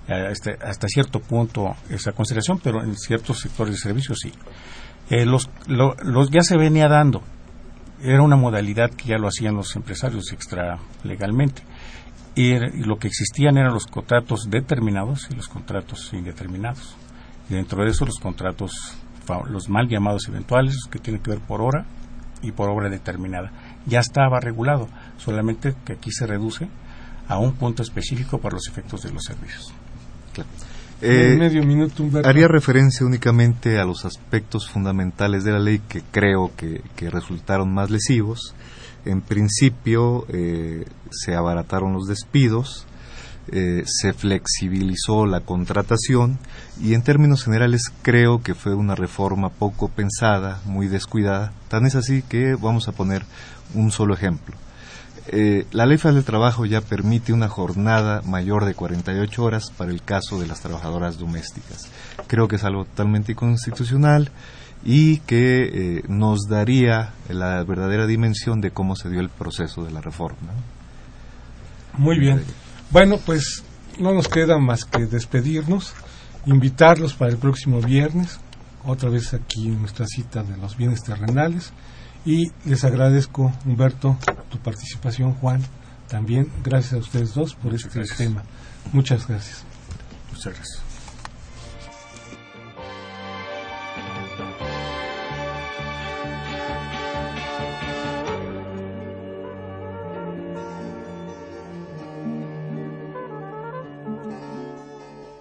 [0.08, 4.32] este, hasta cierto punto esa consideración, pero en ciertos sectores de servicios sí.
[5.10, 7.22] Eh, los, los ya se venía dando.
[8.00, 11.62] Era una modalidad que ya lo hacían los empresarios extra legalmente.
[12.38, 16.94] Y, lo que existían eran los contratos determinados y los contratos indeterminados.
[17.50, 18.70] Y dentro de eso los contratos,
[19.50, 21.84] los mal llamados eventuales, que tienen que ver por hora
[22.40, 23.50] y por obra determinada.
[23.86, 26.68] Ya estaba regulado, solamente que aquí se reduce
[27.26, 29.74] a un punto específico para los efectos de los servicios.
[31.00, 36.52] Eh, medio minuto, Haría referencia únicamente a los aspectos fundamentales de la ley que creo
[36.56, 38.54] que, resultaron más lesivos.
[39.04, 42.86] En principio, eh, se abarataron los despidos,
[43.50, 46.38] eh, se flexibilizó la contratación
[46.82, 51.52] y en términos generales creo que fue una reforma poco pensada, muy descuidada.
[51.68, 53.24] Tan es así que vamos a poner
[53.74, 54.54] un solo ejemplo.
[55.30, 59.90] Eh, la Ley Federal del Trabajo ya permite una jornada mayor de 48 horas para
[59.90, 61.88] el caso de las trabajadoras domésticas.
[62.26, 64.30] Creo que es algo totalmente inconstitucional
[64.84, 65.64] y que
[65.98, 70.52] eh, nos daría la verdadera dimensión de cómo se dio el proceso de la reforma.
[71.96, 72.42] Muy bien.
[72.90, 73.64] Bueno, pues
[73.98, 75.94] no nos queda más que despedirnos,
[76.46, 78.40] invitarlos para el próximo viernes,
[78.84, 81.72] otra vez aquí en nuestra cita de los bienes terrenales.
[82.24, 84.16] Y les agradezco, Humberto,
[84.50, 85.62] tu participación, Juan,
[86.08, 86.50] también.
[86.62, 88.42] Gracias a ustedes dos por este tema.
[88.92, 89.64] Muchas gracias.
[90.32, 90.87] Muchas gracias.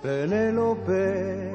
[0.08, 1.51] Penélope,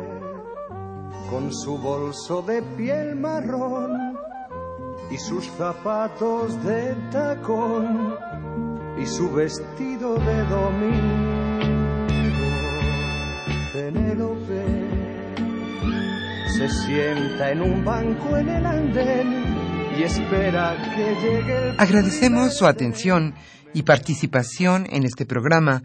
[1.30, 4.18] con su bolso de piel marrón
[5.10, 8.14] y sus zapatos de tacón
[9.00, 12.06] y su vestido de domingo.
[13.72, 14.64] Penélope
[16.54, 19.44] se sienta en un banco en el andén
[19.98, 21.80] y espera que llegue el...
[21.80, 23.34] Agradecemos su atención
[23.72, 25.84] y participación en este programa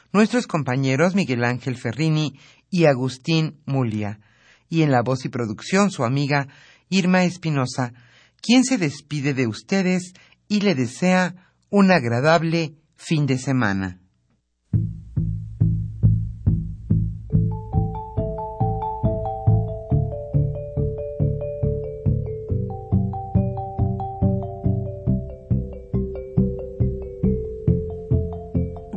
[0.13, 2.37] nuestros compañeros Miguel Ángel Ferrini
[2.69, 4.19] y Agustín Mulia.
[4.69, 6.47] Y en la voz y producción, su amiga
[6.89, 7.93] Irma Espinosa,
[8.41, 10.13] quien se despide de ustedes
[10.47, 11.35] y le desea
[11.69, 14.00] un agradable fin de semana.